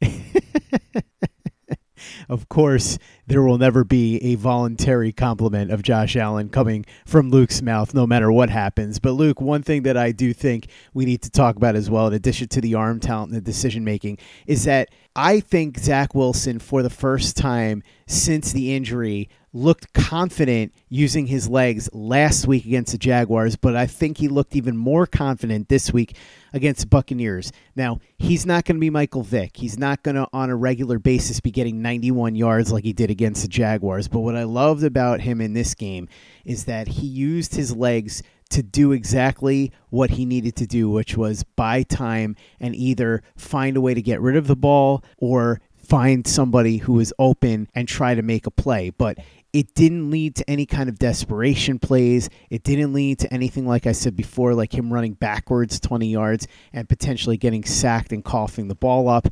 of 2.28 2.48
course, 2.48 2.98
there 3.26 3.42
will 3.42 3.58
never 3.58 3.84
be 3.84 4.18
a 4.18 4.34
voluntary 4.34 5.12
compliment 5.12 5.70
of 5.70 5.82
Josh 5.82 6.16
Allen 6.16 6.48
coming 6.48 6.84
from 7.06 7.30
Luke's 7.30 7.62
mouth, 7.62 7.94
no 7.94 8.06
matter 8.06 8.30
what 8.30 8.50
happens. 8.50 8.98
But, 8.98 9.12
Luke, 9.12 9.40
one 9.40 9.62
thing 9.62 9.82
that 9.82 9.96
I 9.96 10.12
do 10.12 10.32
think 10.32 10.68
we 10.92 11.04
need 11.04 11.22
to 11.22 11.30
talk 11.30 11.56
about 11.56 11.76
as 11.76 11.90
well, 11.90 12.06
in 12.08 12.14
addition 12.14 12.48
to 12.48 12.60
the 12.60 12.74
arm 12.74 13.00
talent 13.00 13.32
and 13.32 13.36
the 13.36 13.44
decision 13.44 13.84
making, 13.84 14.18
is 14.46 14.64
that 14.64 14.90
I 15.16 15.40
think 15.40 15.78
Zach 15.78 16.14
Wilson, 16.14 16.58
for 16.58 16.82
the 16.82 16.90
first 16.90 17.36
time 17.36 17.82
since 18.06 18.52
the 18.52 18.74
injury, 18.74 19.28
looked 19.54 19.92
confident 19.92 20.74
using 20.88 21.28
his 21.28 21.48
legs 21.48 21.88
last 21.92 22.46
week 22.46 22.66
against 22.66 22.90
the 22.92 22.98
Jaguars, 22.98 23.54
but 23.54 23.76
I 23.76 23.86
think 23.86 24.18
he 24.18 24.26
looked 24.26 24.56
even 24.56 24.76
more 24.76 25.06
confident 25.06 25.68
this 25.68 25.92
week 25.92 26.16
against 26.52 26.80
the 26.80 26.86
Buccaneers. 26.88 27.52
Now, 27.76 28.00
he's 28.18 28.44
not 28.44 28.64
going 28.64 28.76
to 28.76 28.80
be 28.80 28.90
Michael 28.90 29.22
Vick. 29.22 29.56
He's 29.56 29.78
not 29.78 30.02
going 30.02 30.16
to, 30.16 30.26
on 30.32 30.50
a 30.50 30.56
regular 30.56 30.98
basis, 30.98 31.38
be 31.38 31.52
getting 31.52 31.80
91 31.80 32.34
yards 32.34 32.72
like 32.72 32.84
he 32.84 32.92
did 32.92 33.10
against 33.10 33.42
the 33.42 33.48
Jaguars. 33.48 34.08
But 34.08 34.20
what 34.20 34.36
I 34.36 34.42
loved 34.42 34.82
about 34.82 35.20
him 35.20 35.40
in 35.40 35.54
this 35.54 35.74
game 35.74 36.08
is 36.44 36.64
that 36.64 36.88
he 36.88 37.06
used 37.06 37.54
his 37.54 37.74
legs 37.74 38.24
to 38.50 38.62
do 38.62 38.92
exactly 38.92 39.72
what 39.88 40.10
he 40.10 40.26
needed 40.26 40.56
to 40.56 40.66
do, 40.66 40.90
which 40.90 41.16
was 41.16 41.44
buy 41.56 41.84
time 41.84 42.34
and 42.58 42.74
either 42.74 43.22
find 43.36 43.76
a 43.76 43.80
way 43.80 43.94
to 43.94 44.02
get 44.02 44.20
rid 44.20 44.36
of 44.36 44.48
the 44.48 44.56
ball 44.56 45.02
or 45.16 45.60
find 45.76 46.26
somebody 46.26 46.78
who 46.78 46.98
is 46.98 47.14
open 47.18 47.68
and 47.74 47.86
try 47.86 48.14
to 48.14 48.22
make 48.22 48.46
a 48.46 48.50
play. 48.50 48.90
But 48.90 49.18
it 49.54 49.72
didn't 49.74 50.10
lead 50.10 50.34
to 50.34 50.50
any 50.50 50.66
kind 50.66 50.88
of 50.88 50.98
desperation 50.98 51.78
plays. 51.78 52.28
It 52.50 52.64
didn't 52.64 52.92
lead 52.92 53.20
to 53.20 53.32
anything, 53.32 53.68
like 53.68 53.86
I 53.86 53.92
said 53.92 54.16
before, 54.16 54.52
like 54.52 54.74
him 54.74 54.92
running 54.92 55.12
backwards 55.12 55.78
20 55.78 56.08
yards 56.08 56.48
and 56.72 56.88
potentially 56.88 57.36
getting 57.36 57.64
sacked 57.64 58.12
and 58.12 58.24
coughing 58.24 58.66
the 58.66 58.74
ball 58.74 59.08
up. 59.08 59.28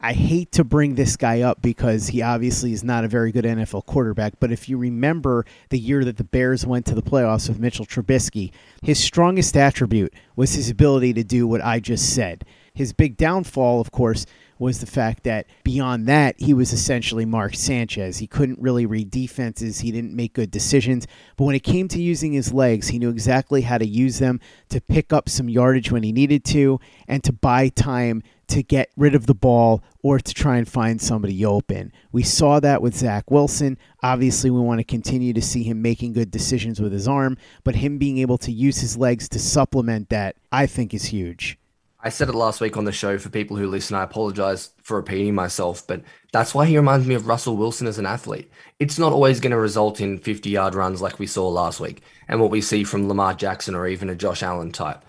I 0.00 0.12
hate 0.12 0.52
to 0.52 0.62
bring 0.62 0.94
this 0.94 1.16
guy 1.16 1.40
up 1.40 1.60
because 1.60 2.08
he 2.08 2.22
obviously 2.22 2.72
is 2.72 2.84
not 2.84 3.04
a 3.04 3.08
very 3.08 3.32
good 3.32 3.44
NFL 3.44 3.86
quarterback. 3.86 4.34
But 4.38 4.52
if 4.52 4.68
you 4.68 4.78
remember 4.78 5.44
the 5.70 5.78
year 5.78 6.04
that 6.04 6.18
the 6.18 6.24
Bears 6.24 6.64
went 6.64 6.86
to 6.86 6.94
the 6.94 7.02
playoffs 7.02 7.48
with 7.48 7.58
Mitchell 7.58 7.86
Trubisky, 7.86 8.52
his 8.80 9.02
strongest 9.02 9.56
attribute 9.56 10.14
was 10.36 10.54
his 10.54 10.70
ability 10.70 11.14
to 11.14 11.24
do 11.24 11.48
what 11.48 11.64
I 11.64 11.80
just 11.80 12.14
said. 12.14 12.44
His 12.74 12.92
big 12.92 13.16
downfall, 13.16 13.80
of 13.80 13.90
course, 13.90 14.24
was 14.58 14.80
the 14.80 14.86
fact 14.86 15.24
that 15.24 15.46
beyond 15.62 16.06
that, 16.06 16.38
he 16.38 16.54
was 16.54 16.72
essentially 16.72 17.24
Mark 17.24 17.54
Sanchez. 17.54 18.18
He 18.18 18.26
couldn't 18.26 18.60
really 18.60 18.86
read 18.86 19.10
defenses, 19.10 19.80
he 19.80 19.90
didn't 19.90 20.14
make 20.14 20.34
good 20.34 20.50
decisions. 20.50 21.06
But 21.36 21.44
when 21.44 21.54
it 21.54 21.64
came 21.64 21.88
to 21.88 22.02
using 22.02 22.32
his 22.32 22.52
legs, 22.52 22.88
he 22.88 22.98
knew 22.98 23.10
exactly 23.10 23.62
how 23.62 23.78
to 23.78 23.86
use 23.86 24.18
them 24.18 24.40
to 24.68 24.80
pick 24.80 25.12
up 25.12 25.28
some 25.28 25.48
yardage 25.48 25.90
when 25.90 26.02
he 26.02 26.12
needed 26.12 26.44
to 26.46 26.80
and 27.08 27.22
to 27.24 27.32
buy 27.32 27.68
time 27.68 28.22
to 28.48 28.62
get 28.62 28.90
rid 28.96 29.14
of 29.14 29.26
the 29.26 29.34
ball 29.34 29.82
or 30.02 30.18
to 30.18 30.34
try 30.34 30.56
and 30.56 30.68
find 30.68 31.00
somebody 31.00 31.44
open. 31.44 31.92
We 32.12 32.22
saw 32.22 32.60
that 32.60 32.82
with 32.82 32.94
Zach 32.94 33.30
Wilson. 33.30 33.78
Obviously, 34.02 34.50
we 34.50 34.60
want 34.60 34.80
to 34.80 34.84
continue 34.84 35.32
to 35.32 35.42
see 35.42 35.62
him 35.62 35.80
making 35.82 36.12
good 36.12 36.30
decisions 36.30 36.80
with 36.80 36.92
his 36.92 37.08
arm, 37.08 37.38
but 37.64 37.76
him 37.76 37.98
being 37.98 38.18
able 38.18 38.38
to 38.38 38.52
use 38.52 38.78
his 38.78 38.96
legs 38.96 39.28
to 39.30 39.38
supplement 39.38 40.10
that, 40.10 40.36
I 40.52 40.66
think, 40.66 40.92
is 40.92 41.06
huge. 41.06 41.58
I 42.04 42.10
said 42.10 42.28
it 42.28 42.34
last 42.34 42.60
week 42.60 42.76
on 42.76 42.84
the 42.84 42.92
show 42.92 43.16
for 43.16 43.30
people 43.30 43.56
who 43.56 43.66
listen. 43.66 43.96
I 43.96 44.02
apologize 44.02 44.72
for 44.82 44.98
repeating 44.98 45.34
myself, 45.34 45.86
but 45.86 46.02
that's 46.34 46.54
why 46.54 46.66
he 46.66 46.76
reminds 46.76 47.06
me 47.06 47.14
of 47.14 47.26
Russell 47.26 47.56
Wilson 47.56 47.86
as 47.86 47.98
an 47.98 48.04
athlete. 48.04 48.50
It's 48.78 48.98
not 48.98 49.14
always 49.14 49.40
going 49.40 49.52
to 49.52 49.56
result 49.56 50.02
in 50.02 50.18
50 50.18 50.50
yard 50.50 50.74
runs 50.74 51.00
like 51.00 51.18
we 51.18 51.26
saw 51.26 51.48
last 51.48 51.80
week 51.80 52.02
and 52.28 52.42
what 52.42 52.50
we 52.50 52.60
see 52.60 52.84
from 52.84 53.08
Lamar 53.08 53.32
Jackson 53.32 53.74
or 53.74 53.86
even 53.88 54.10
a 54.10 54.14
Josh 54.14 54.42
Allen 54.42 54.70
type, 54.70 55.02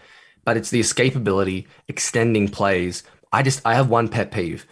but 0.46 0.56
it's 0.56 0.70
the 0.70 0.80
escapability, 0.80 1.68
extending 1.90 2.48
plays. 2.48 3.04
I 3.34 3.44
just, 3.44 3.60
I 3.66 3.76
have 3.76 3.90
one 3.90 4.08
pet 4.08 4.32
peeve. 4.32 4.66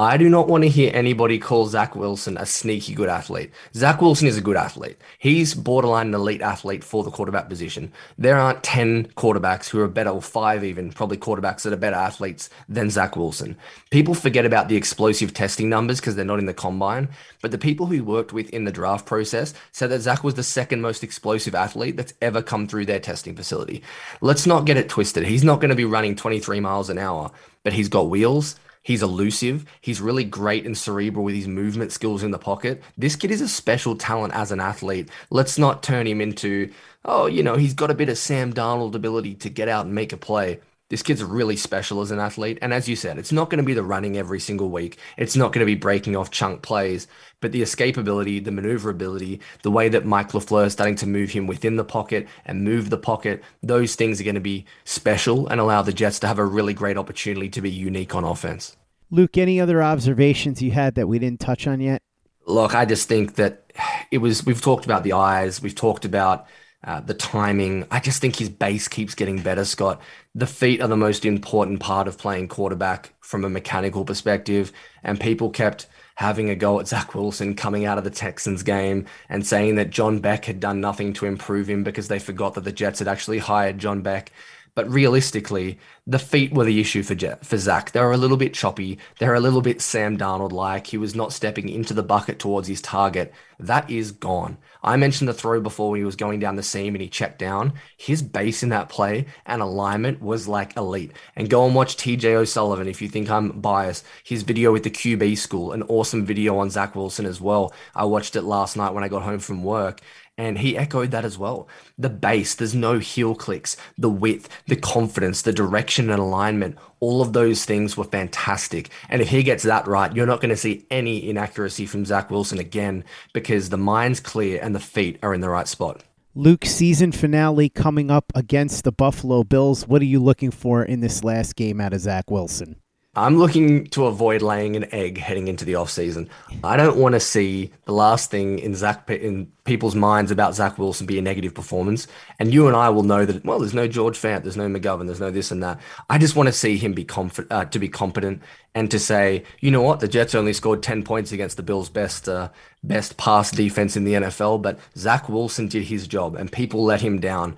I 0.00 0.16
do 0.16 0.28
not 0.28 0.46
want 0.46 0.62
to 0.62 0.68
hear 0.68 0.92
anybody 0.94 1.40
call 1.40 1.66
Zach 1.66 1.96
Wilson 1.96 2.36
a 2.36 2.46
sneaky 2.46 2.94
good 2.94 3.08
athlete. 3.08 3.50
Zach 3.74 4.00
Wilson 4.00 4.28
is 4.28 4.36
a 4.36 4.40
good 4.40 4.56
athlete. 4.56 4.96
He's 5.18 5.54
borderline 5.54 6.06
an 6.06 6.14
elite 6.14 6.40
athlete 6.40 6.84
for 6.84 7.02
the 7.02 7.10
quarterback 7.10 7.48
position. 7.48 7.92
There 8.16 8.38
aren't 8.38 8.62
10 8.62 9.08
quarterbacks 9.16 9.68
who 9.68 9.80
are 9.80 9.88
better, 9.88 10.10
or 10.10 10.22
five 10.22 10.62
even, 10.62 10.92
probably 10.92 11.16
quarterbacks 11.16 11.62
that 11.62 11.72
are 11.72 11.76
better 11.76 11.96
athletes 11.96 12.48
than 12.68 12.90
Zach 12.90 13.16
Wilson. 13.16 13.56
People 13.90 14.14
forget 14.14 14.46
about 14.46 14.68
the 14.68 14.76
explosive 14.76 15.34
testing 15.34 15.68
numbers 15.68 15.98
because 15.98 16.14
they're 16.14 16.24
not 16.24 16.38
in 16.38 16.46
the 16.46 16.54
combine, 16.54 17.08
but 17.42 17.50
the 17.50 17.58
people 17.58 17.86
who 17.86 18.04
worked 18.04 18.32
with 18.32 18.48
in 18.50 18.62
the 18.62 18.70
draft 18.70 19.04
process 19.04 19.52
said 19.72 19.90
that 19.90 20.02
Zach 20.02 20.22
was 20.22 20.34
the 20.34 20.44
second 20.44 20.80
most 20.80 21.02
explosive 21.02 21.56
athlete 21.56 21.96
that's 21.96 22.14
ever 22.22 22.40
come 22.40 22.68
through 22.68 22.86
their 22.86 23.00
testing 23.00 23.34
facility. 23.34 23.82
Let's 24.20 24.46
not 24.46 24.64
get 24.64 24.76
it 24.76 24.88
twisted. 24.88 25.24
He's 25.24 25.42
not 25.42 25.60
going 25.60 25.70
to 25.70 25.74
be 25.74 25.84
running 25.84 26.14
23 26.14 26.60
miles 26.60 26.88
an 26.88 26.98
hour, 26.98 27.32
but 27.64 27.72
he's 27.72 27.88
got 27.88 28.08
wheels. 28.08 28.54
He's 28.88 29.02
elusive. 29.02 29.66
He's 29.82 30.00
really 30.00 30.24
great 30.24 30.64
and 30.64 30.74
cerebral 30.74 31.22
with 31.22 31.34
his 31.34 31.46
movement 31.46 31.92
skills 31.92 32.22
in 32.22 32.30
the 32.30 32.38
pocket. 32.38 32.82
This 32.96 33.16
kid 33.16 33.30
is 33.30 33.42
a 33.42 33.46
special 33.46 33.94
talent 33.96 34.32
as 34.32 34.50
an 34.50 34.60
athlete. 34.60 35.10
Let's 35.28 35.58
not 35.58 35.82
turn 35.82 36.06
him 36.06 36.22
into, 36.22 36.72
oh, 37.04 37.26
you 37.26 37.42
know, 37.42 37.56
he's 37.56 37.74
got 37.74 37.90
a 37.90 37.94
bit 37.94 38.08
of 38.08 38.16
Sam 38.16 38.50
Darnold 38.50 38.94
ability 38.94 39.34
to 39.34 39.50
get 39.50 39.68
out 39.68 39.84
and 39.84 39.94
make 39.94 40.14
a 40.14 40.16
play. 40.16 40.60
This 40.88 41.02
kid's 41.02 41.22
really 41.22 41.56
special 41.56 42.00
as 42.00 42.10
an 42.10 42.18
athlete. 42.18 42.60
And 42.62 42.72
as 42.72 42.88
you 42.88 42.96
said, 42.96 43.18
it's 43.18 43.30
not 43.30 43.50
going 43.50 43.58
to 43.58 43.62
be 43.62 43.74
the 43.74 43.82
running 43.82 44.16
every 44.16 44.40
single 44.40 44.70
week. 44.70 44.96
It's 45.18 45.36
not 45.36 45.52
going 45.52 45.60
to 45.60 45.70
be 45.70 45.74
breaking 45.74 46.16
off 46.16 46.30
chunk 46.30 46.62
plays, 46.62 47.06
but 47.42 47.52
the 47.52 47.60
escapability, 47.60 48.42
the 48.42 48.52
maneuverability, 48.52 49.42
the 49.64 49.70
way 49.70 49.90
that 49.90 50.06
Mike 50.06 50.30
LaFleur 50.30 50.64
is 50.64 50.72
starting 50.72 50.96
to 50.96 51.06
move 51.06 51.28
him 51.28 51.46
within 51.46 51.76
the 51.76 51.84
pocket 51.84 52.26
and 52.46 52.64
move 52.64 52.88
the 52.88 52.96
pocket, 52.96 53.44
those 53.62 53.96
things 53.96 54.18
are 54.18 54.24
going 54.24 54.34
to 54.34 54.40
be 54.40 54.64
special 54.86 55.46
and 55.48 55.60
allow 55.60 55.82
the 55.82 55.92
Jets 55.92 56.20
to 56.20 56.26
have 56.26 56.38
a 56.38 56.46
really 56.46 56.72
great 56.72 56.96
opportunity 56.96 57.50
to 57.50 57.60
be 57.60 57.70
unique 57.70 58.14
on 58.14 58.24
offense. 58.24 58.77
Luke, 59.10 59.38
any 59.38 59.60
other 59.60 59.82
observations 59.82 60.60
you 60.60 60.70
had 60.70 60.94
that 60.96 61.08
we 61.08 61.18
didn't 61.18 61.40
touch 61.40 61.66
on 61.66 61.80
yet? 61.80 62.02
Look, 62.46 62.74
I 62.74 62.84
just 62.84 63.08
think 63.08 63.34
that 63.36 63.72
it 64.10 64.18
was, 64.18 64.44
we've 64.44 64.60
talked 64.60 64.84
about 64.84 65.02
the 65.02 65.12
eyes, 65.12 65.62
we've 65.62 65.74
talked 65.74 66.04
about 66.04 66.46
uh, 66.84 67.00
the 67.00 67.14
timing. 67.14 67.86
I 67.90 68.00
just 68.00 68.20
think 68.20 68.36
his 68.36 68.48
base 68.48 68.86
keeps 68.86 69.14
getting 69.14 69.42
better, 69.42 69.64
Scott. 69.64 70.00
The 70.34 70.46
feet 70.46 70.80
are 70.80 70.88
the 70.88 70.96
most 70.96 71.24
important 71.24 71.80
part 71.80 72.06
of 72.06 72.18
playing 72.18 72.48
quarterback 72.48 73.14
from 73.20 73.44
a 73.44 73.50
mechanical 73.50 74.04
perspective. 74.04 74.72
And 75.02 75.18
people 75.18 75.50
kept 75.50 75.86
having 76.14 76.50
a 76.50 76.54
go 76.54 76.80
at 76.80 76.88
Zach 76.88 77.14
Wilson 77.14 77.54
coming 77.54 77.84
out 77.84 77.98
of 77.98 78.04
the 78.04 78.10
Texans 78.10 78.62
game 78.62 79.06
and 79.28 79.46
saying 79.46 79.76
that 79.76 79.90
John 79.90 80.20
Beck 80.20 80.44
had 80.44 80.60
done 80.60 80.80
nothing 80.80 81.12
to 81.14 81.26
improve 81.26 81.68
him 81.68 81.84
because 81.84 82.08
they 82.08 82.18
forgot 82.18 82.54
that 82.54 82.64
the 82.64 82.72
Jets 82.72 82.98
had 83.00 83.08
actually 83.08 83.38
hired 83.38 83.78
John 83.78 84.02
Beck. 84.02 84.32
But 84.78 84.92
realistically, 84.92 85.76
the 86.06 86.20
feet 86.20 86.52
were 86.52 86.64
the 86.64 86.78
issue 86.78 87.02
for 87.02 87.16
Jet, 87.16 87.44
for 87.44 87.58
Zach. 87.58 87.90
They 87.90 87.98
were 87.98 88.12
a 88.12 88.16
little 88.16 88.36
bit 88.36 88.54
choppy. 88.54 88.98
They're 89.18 89.34
a 89.34 89.40
little 89.40 89.60
bit 89.60 89.80
Sam 89.80 90.16
Darnold 90.16 90.52
like. 90.52 90.86
He 90.86 90.96
was 90.96 91.16
not 91.16 91.32
stepping 91.32 91.68
into 91.68 91.94
the 91.94 92.04
bucket 92.04 92.38
towards 92.38 92.68
his 92.68 92.80
target. 92.80 93.34
That 93.58 93.90
is 93.90 94.12
gone. 94.12 94.56
I 94.80 94.96
mentioned 94.96 95.28
the 95.28 95.34
throw 95.34 95.60
before 95.60 95.90
when 95.90 96.00
he 96.00 96.04
was 96.04 96.14
going 96.14 96.38
down 96.38 96.54
the 96.54 96.62
seam 96.62 96.94
and 96.94 97.02
he 97.02 97.08
checked 97.08 97.40
down. 97.40 97.72
His 97.96 98.22
base 98.22 98.62
in 98.62 98.68
that 98.68 98.88
play 98.88 99.26
and 99.46 99.60
alignment 99.60 100.22
was 100.22 100.46
like 100.46 100.76
elite. 100.76 101.10
And 101.34 101.50
go 101.50 101.66
and 101.66 101.74
watch 101.74 101.96
TJ 101.96 102.36
O'Sullivan 102.36 102.86
if 102.86 103.02
you 103.02 103.08
think 103.08 103.28
I'm 103.28 103.60
biased. 103.60 104.06
His 104.22 104.44
video 104.44 104.72
with 104.72 104.84
the 104.84 104.90
QB 104.90 105.36
school, 105.38 105.72
an 105.72 105.82
awesome 105.88 106.24
video 106.24 106.56
on 106.58 106.70
Zach 106.70 106.94
Wilson 106.94 107.26
as 107.26 107.40
well. 107.40 107.74
I 107.96 108.04
watched 108.04 108.36
it 108.36 108.42
last 108.42 108.76
night 108.76 108.94
when 108.94 109.02
I 109.02 109.08
got 109.08 109.22
home 109.22 109.40
from 109.40 109.64
work. 109.64 110.02
And 110.38 110.58
he 110.58 110.78
echoed 110.78 111.10
that 111.10 111.26
as 111.26 111.36
well. 111.36 111.68
The 111.98 112.08
base, 112.08 112.54
there's 112.54 112.74
no 112.74 112.98
heel 112.98 113.34
clicks, 113.34 113.76
the 113.98 114.08
width, 114.08 114.48
the 114.66 114.76
confidence, 114.76 115.42
the 115.42 115.52
direction 115.52 116.08
and 116.08 116.20
alignment, 116.20 116.78
all 117.00 117.22
of 117.22 117.32
those 117.32 117.64
things 117.64 117.96
were 117.96 118.04
fantastic. 118.04 118.90
And 119.08 119.22
if 119.22 119.28
he 119.28 119.42
gets 119.42 119.62
that 119.64 119.86
right, 119.86 120.14
you're 120.14 120.26
not 120.26 120.40
going 120.40 120.50
to 120.50 120.56
see 120.56 120.86
any 120.90 121.28
inaccuracy 121.28 121.86
from 121.86 122.04
Zach 122.04 122.30
Wilson 122.30 122.58
again 122.58 123.04
because 123.32 123.68
the 123.68 123.76
mind's 123.76 124.20
clear 124.20 124.60
and 124.62 124.74
the 124.74 124.80
feet 124.80 125.18
are 125.22 125.34
in 125.34 125.40
the 125.40 125.50
right 125.50 125.68
spot. 125.68 126.02
Luke, 126.34 126.64
season 126.64 127.10
finale 127.10 127.68
coming 127.68 128.10
up 128.10 128.32
against 128.34 128.84
the 128.84 128.92
Buffalo 128.92 129.42
Bills. 129.42 129.88
What 129.88 130.02
are 130.02 130.06
you 130.06 130.20
looking 130.20 130.50
for 130.50 130.84
in 130.84 131.00
this 131.00 131.24
last 131.24 131.56
game 131.56 131.80
out 131.80 131.92
of 131.92 132.00
Zach 132.00 132.30
Wilson? 132.30 132.76
I'm 133.18 133.36
looking 133.36 133.86
to 133.88 134.06
avoid 134.06 134.42
laying 134.42 134.76
an 134.76 134.86
egg 134.94 135.18
heading 135.18 135.48
into 135.48 135.64
the 135.64 135.72
offseason. 135.72 136.28
I 136.62 136.76
don't 136.76 136.96
want 136.96 137.14
to 137.14 137.20
see 137.20 137.72
the 137.84 137.92
last 137.92 138.30
thing 138.30 138.60
in 138.60 138.76
Zach 138.76 139.10
in 139.10 139.50
people's 139.64 139.96
minds 139.96 140.30
about 140.30 140.54
Zach 140.54 140.78
Wilson 140.78 141.04
be 141.04 141.18
a 141.18 141.22
negative 141.22 141.52
performance. 141.52 142.06
And 142.38 142.54
you 142.54 142.68
and 142.68 142.76
I 142.76 142.90
will 142.90 143.02
know 143.02 143.24
that 143.24 143.44
well, 143.44 143.58
there's 143.58 143.74
no 143.74 143.88
George 143.88 144.16
Fant, 144.16 144.44
there's 144.44 144.56
no 144.56 144.68
McGovern, 144.68 145.06
there's 145.06 145.20
no 145.20 145.32
this 145.32 145.50
and 145.50 145.62
that. 145.64 145.80
I 146.08 146.18
just 146.18 146.36
want 146.36 146.46
to 146.46 146.52
see 146.52 146.76
him 146.76 146.92
be 146.92 147.06
uh, 147.50 147.64
to 147.64 147.78
be 147.78 147.88
competent, 147.88 148.40
and 148.76 148.88
to 148.92 149.00
say, 149.00 149.42
you 149.60 149.72
know 149.72 149.82
what, 149.82 149.98
the 149.98 150.08
Jets 150.08 150.36
only 150.36 150.52
scored 150.52 150.82
ten 150.82 151.02
points 151.02 151.32
against 151.32 151.56
the 151.56 151.64
Bills' 151.64 151.88
best 151.88 152.28
uh, 152.28 152.50
best 152.84 153.16
pass 153.16 153.50
defense 153.50 153.96
in 153.96 154.04
the 154.04 154.14
NFL, 154.14 154.62
but 154.62 154.78
Zach 154.96 155.28
Wilson 155.28 155.66
did 155.66 155.84
his 155.84 156.06
job, 156.06 156.36
and 156.36 156.52
people 156.52 156.84
let 156.84 157.00
him 157.00 157.18
down. 157.18 157.56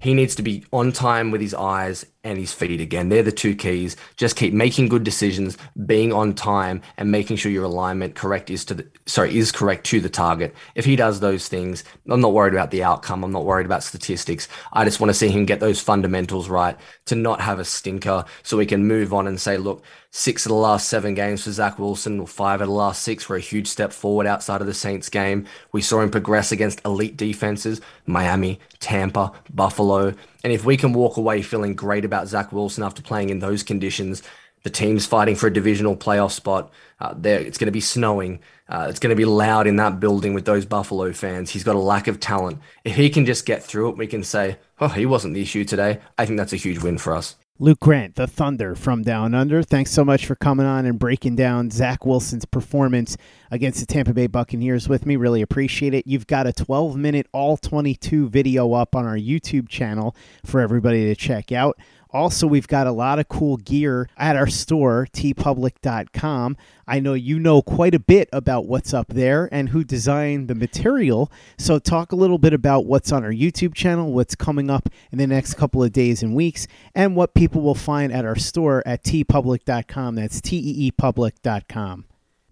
He 0.00 0.14
needs 0.14 0.34
to 0.36 0.42
be 0.42 0.64
on 0.72 0.92
time 0.92 1.30
with 1.30 1.40
his 1.40 1.54
eyes 1.54 2.06
and 2.24 2.38
his 2.38 2.52
feet 2.52 2.80
again. 2.80 3.10
They're 3.10 3.22
the 3.22 3.30
two 3.30 3.54
keys. 3.54 3.96
Just 4.16 4.36
keep 4.36 4.54
making 4.54 4.88
good 4.88 5.04
decisions, 5.04 5.58
being 5.86 6.12
on 6.12 6.34
time, 6.34 6.82
and 6.96 7.10
making 7.10 7.36
sure 7.36 7.52
your 7.52 7.64
alignment 7.64 8.14
correct 8.14 8.50
is 8.50 8.64
to 8.66 8.74
the 8.74 8.86
sorry 9.06 9.36
is 9.36 9.52
correct 9.52 9.84
to 9.86 10.00
the 10.00 10.08
target. 10.08 10.54
If 10.74 10.86
he 10.86 10.96
does 10.96 11.20
those 11.20 11.46
things, 11.46 11.84
I'm 12.08 12.20
not 12.20 12.32
worried 12.32 12.54
about 12.54 12.70
the 12.70 12.82
outcome. 12.82 13.22
I'm 13.22 13.32
not 13.32 13.44
worried 13.44 13.66
about 13.66 13.84
statistics. 13.84 14.48
I 14.72 14.84
just 14.84 14.98
want 14.98 15.10
to 15.10 15.14
see 15.14 15.28
him 15.28 15.44
get 15.44 15.60
those 15.60 15.80
fundamentals 15.80 16.48
right 16.48 16.76
to 17.06 17.14
not 17.14 17.40
have 17.42 17.58
a 17.58 17.64
stinker, 17.64 18.24
so 18.42 18.56
we 18.56 18.66
can 18.66 18.86
move 18.86 19.12
on 19.12 19.26
and 19.26 19.38
say, 19.38 19.58
look, 19.58 19.84
six 20.10 20.46
of 20.46 20.50
the 20.50 20.56
last 20.56 20.88
seven 20.88 21.14
games 21.14 21.44
for 21.44 21.52
Zach 21.52 21.78
Wilson, 21.78 22.20
or 22.20 22.26
five 22.26 22.60
of 22.60 22.68
the 22.68 22.72
last 22.72 23.02
six 23.02 23.28
were 23.28 23.36
a 23.36 23.40
huge 23.40 23.66
step 23.66 23.92
forward 23.92 24.26
outside 24.26 24.60
of 24.62 24.66
the 24.66 24.72
Saints 24.72 25.08
game. 25.08 25.46
We 25.72 25.82
saw 25.82 26.00
him 26.00 26.10
progress 26.10 26.52
against 26.52 26.80
elite 26.84 27.16
defenses, 27.16 27.80
Miami, 28.06 28.60
Tampa, 28.78 29.32
Buffalo. 29.52 30.14
And 30.44 30.52
if 30.52 30.64
we 30.64 30.76
can 30.76 30.92
walk 30.92 31.16
away 31.16 31.42
feeling 31.42 31.74
great 31.74 32.04
about 32.04 32.28
Zach 32.28 32.52
Wilson 32.52 32.84
after 32.84 33.02
playing 33.02 33.30
in 33.30 33.38
those 33.38 33.62
conditions, 33.62 34.22
the 34.62 34.70
team's 34.70 35.06
fighting 35.06 35.36
for 35.36 35.46
a 35.46 35.52
divisional 35.52 35.96
playoff 35.96 36.32
spot. 36.32 36.70
Uh, 37.00 37.14
there, 37.16 37.40
it's 37.40 37.58
going 37.58 37.66
to 37.66 37.72
be 37.72 37.80
snowing. 37.80 38.40
Uh, 38.68 38.86
it's 38.88 38.98
going 38.98 39.10
to 39.10 39.16
be 39.16 39.24
loud 39.24 39.66
in 39.66 39.76
that 39.76 40.00
building 40.00 40.34
with 40.34 40.44
those 40.44 40.66
Buffalo 40.66 41.12
fans. 41.12 41.50
He's 41.50 41.64
got 41.64 41.76
a 41.76 41.80
lack 41.80 42.08
of 42.08 42.20
talent. 42.20 42.60
If 42.84 42.94
he 42.94 43.10
can 43.10 43.26
just 43.26 43.46
get 43.46 43.62
through 43.62 43.90
it, 43.90 43.96
we 43.96 44.06
can 44.06 44.22
say, 44.22 44.58
"Oh, 44.80 44.88
he 44.88 45.06
wasn't 45.06 45.34
the 45.34 45.42
issue 45.42 45.64
today." 45.64 46.00
I 46.18 46.26
think 46.26 46.38
that's 46.38 46.52
a 46.52 46.56
huge 46.56 46.78
win 46.82 46.98
for 46.98 47.14
us. 47.14 47.36
Luke 47.60 47.78
Grant, 47.78 48.16
the 48.16 48.26
Thunder 48.26 48.74
from 48.74 49.02
Down 49.02 49.32
Under. 49.32 49.62
Thanks 49.62 49.92
so 49.92 50.04
much 50.04 50.26
for 50.26 50.34
coming 50.34 50.66
on 50.66 50.86
and 50.86 50.98
breaking 50.98 51.36
down 51.36 51.70
Zach 51.70 52.04
Wilson's 52.04 52.44
performance 52.44 53.16
against 53.48 53.78
the 53.78 53.86
Tampa 53.86 54.12
Bay 54.12 54.26
Buccaneers 54.26 54.88
with 54.88 55.06
me. 55.06 55.14
Really 55.14 55.40
appreciate 55.40 55.94
it. 55.94 56.04
You've 56.04 56.26
got 56.26 56.48
a 56.48 56.52
12 56.52 56.96
minute 56.96 57.28
all 57.30 57.56
22 57.56 58.28
video 58.28 58.72
up 58.72 58.96
on 58.96 59.06
our 59.06 59.16
YouTube 59.16 59.68
channel 59.68 60.16
for 60.44 60.60
everybody 60.60 61.04
to 61.04 61.14
check 61.14 61.52
out. 61.52 61.78
Also, 62.14 62.46
we've 62.46 62.68
got 62.68 62.86
a 62.86 62.92
lot 62.92 63.18
of 63.18 63.28
cool 63.28 63.56
gear 63.56 64.08
at 64.16 64.36
our 64.36 64.46
store, 64.46 65.08
teepublic.com. 65.12 66.56
I 66.86 67.00
know 67.00 67.14
you 67.14 67.40
know 67.40 67.60
quite 67.60 67.92
a 67.92 67.98
bit 67.98 68.28
about 68.32 68.66
what's 68.66 68.94
up 68.94 69.08
there 69.08 69.48
and 69.50 69.70
who 69.70 69.82
designed 69.82 70.46
the 70.46 70.54
material. 70.54 71.32
So, 71.58 71.80
talk 71.80 72.12
a 72.12 72.16
little 72.16 72.38
bit 72.38 72.52
about 72.52 72.86
what's 72.86 73.10
on 73.10 73.24
our 73.24 73.32
YouTube 73.32 73.74
channel, 73.74 74.12
what's 74.12 74.36
coming 74.36 74.70
up 74.70 74.88
in 75.10 75.18
the 75.18 75.26
next 75.26 75.54
couple 75.54 75.82
of 75.82 75.92
days 75.92 76.22
and 76.22 76.36
weeks, 76.36 76.68
and 76.94 77.16
what 77.16 77.34
people 77.34 77.62
will 77.62 77.74
find 77.74 78.12
at 78.12 78.24
our 78.24 78.36
store 78.36 78.80
at 78.86 79.02
teepublic.com. 79.02 80.14
That's 80.14 80.40
T 80.40 80.56
E 80.56 80.86
E 80.86 80.90
public.com. 80.92 82.04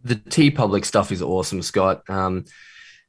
The 0.05 0.16
TeePublic 0.16 0.85
stuff 0.85 1.12
is 1.12 1.22
awesome, 1.22 1.62
Scott. 1.62 2.03
Um, 2.11 2.46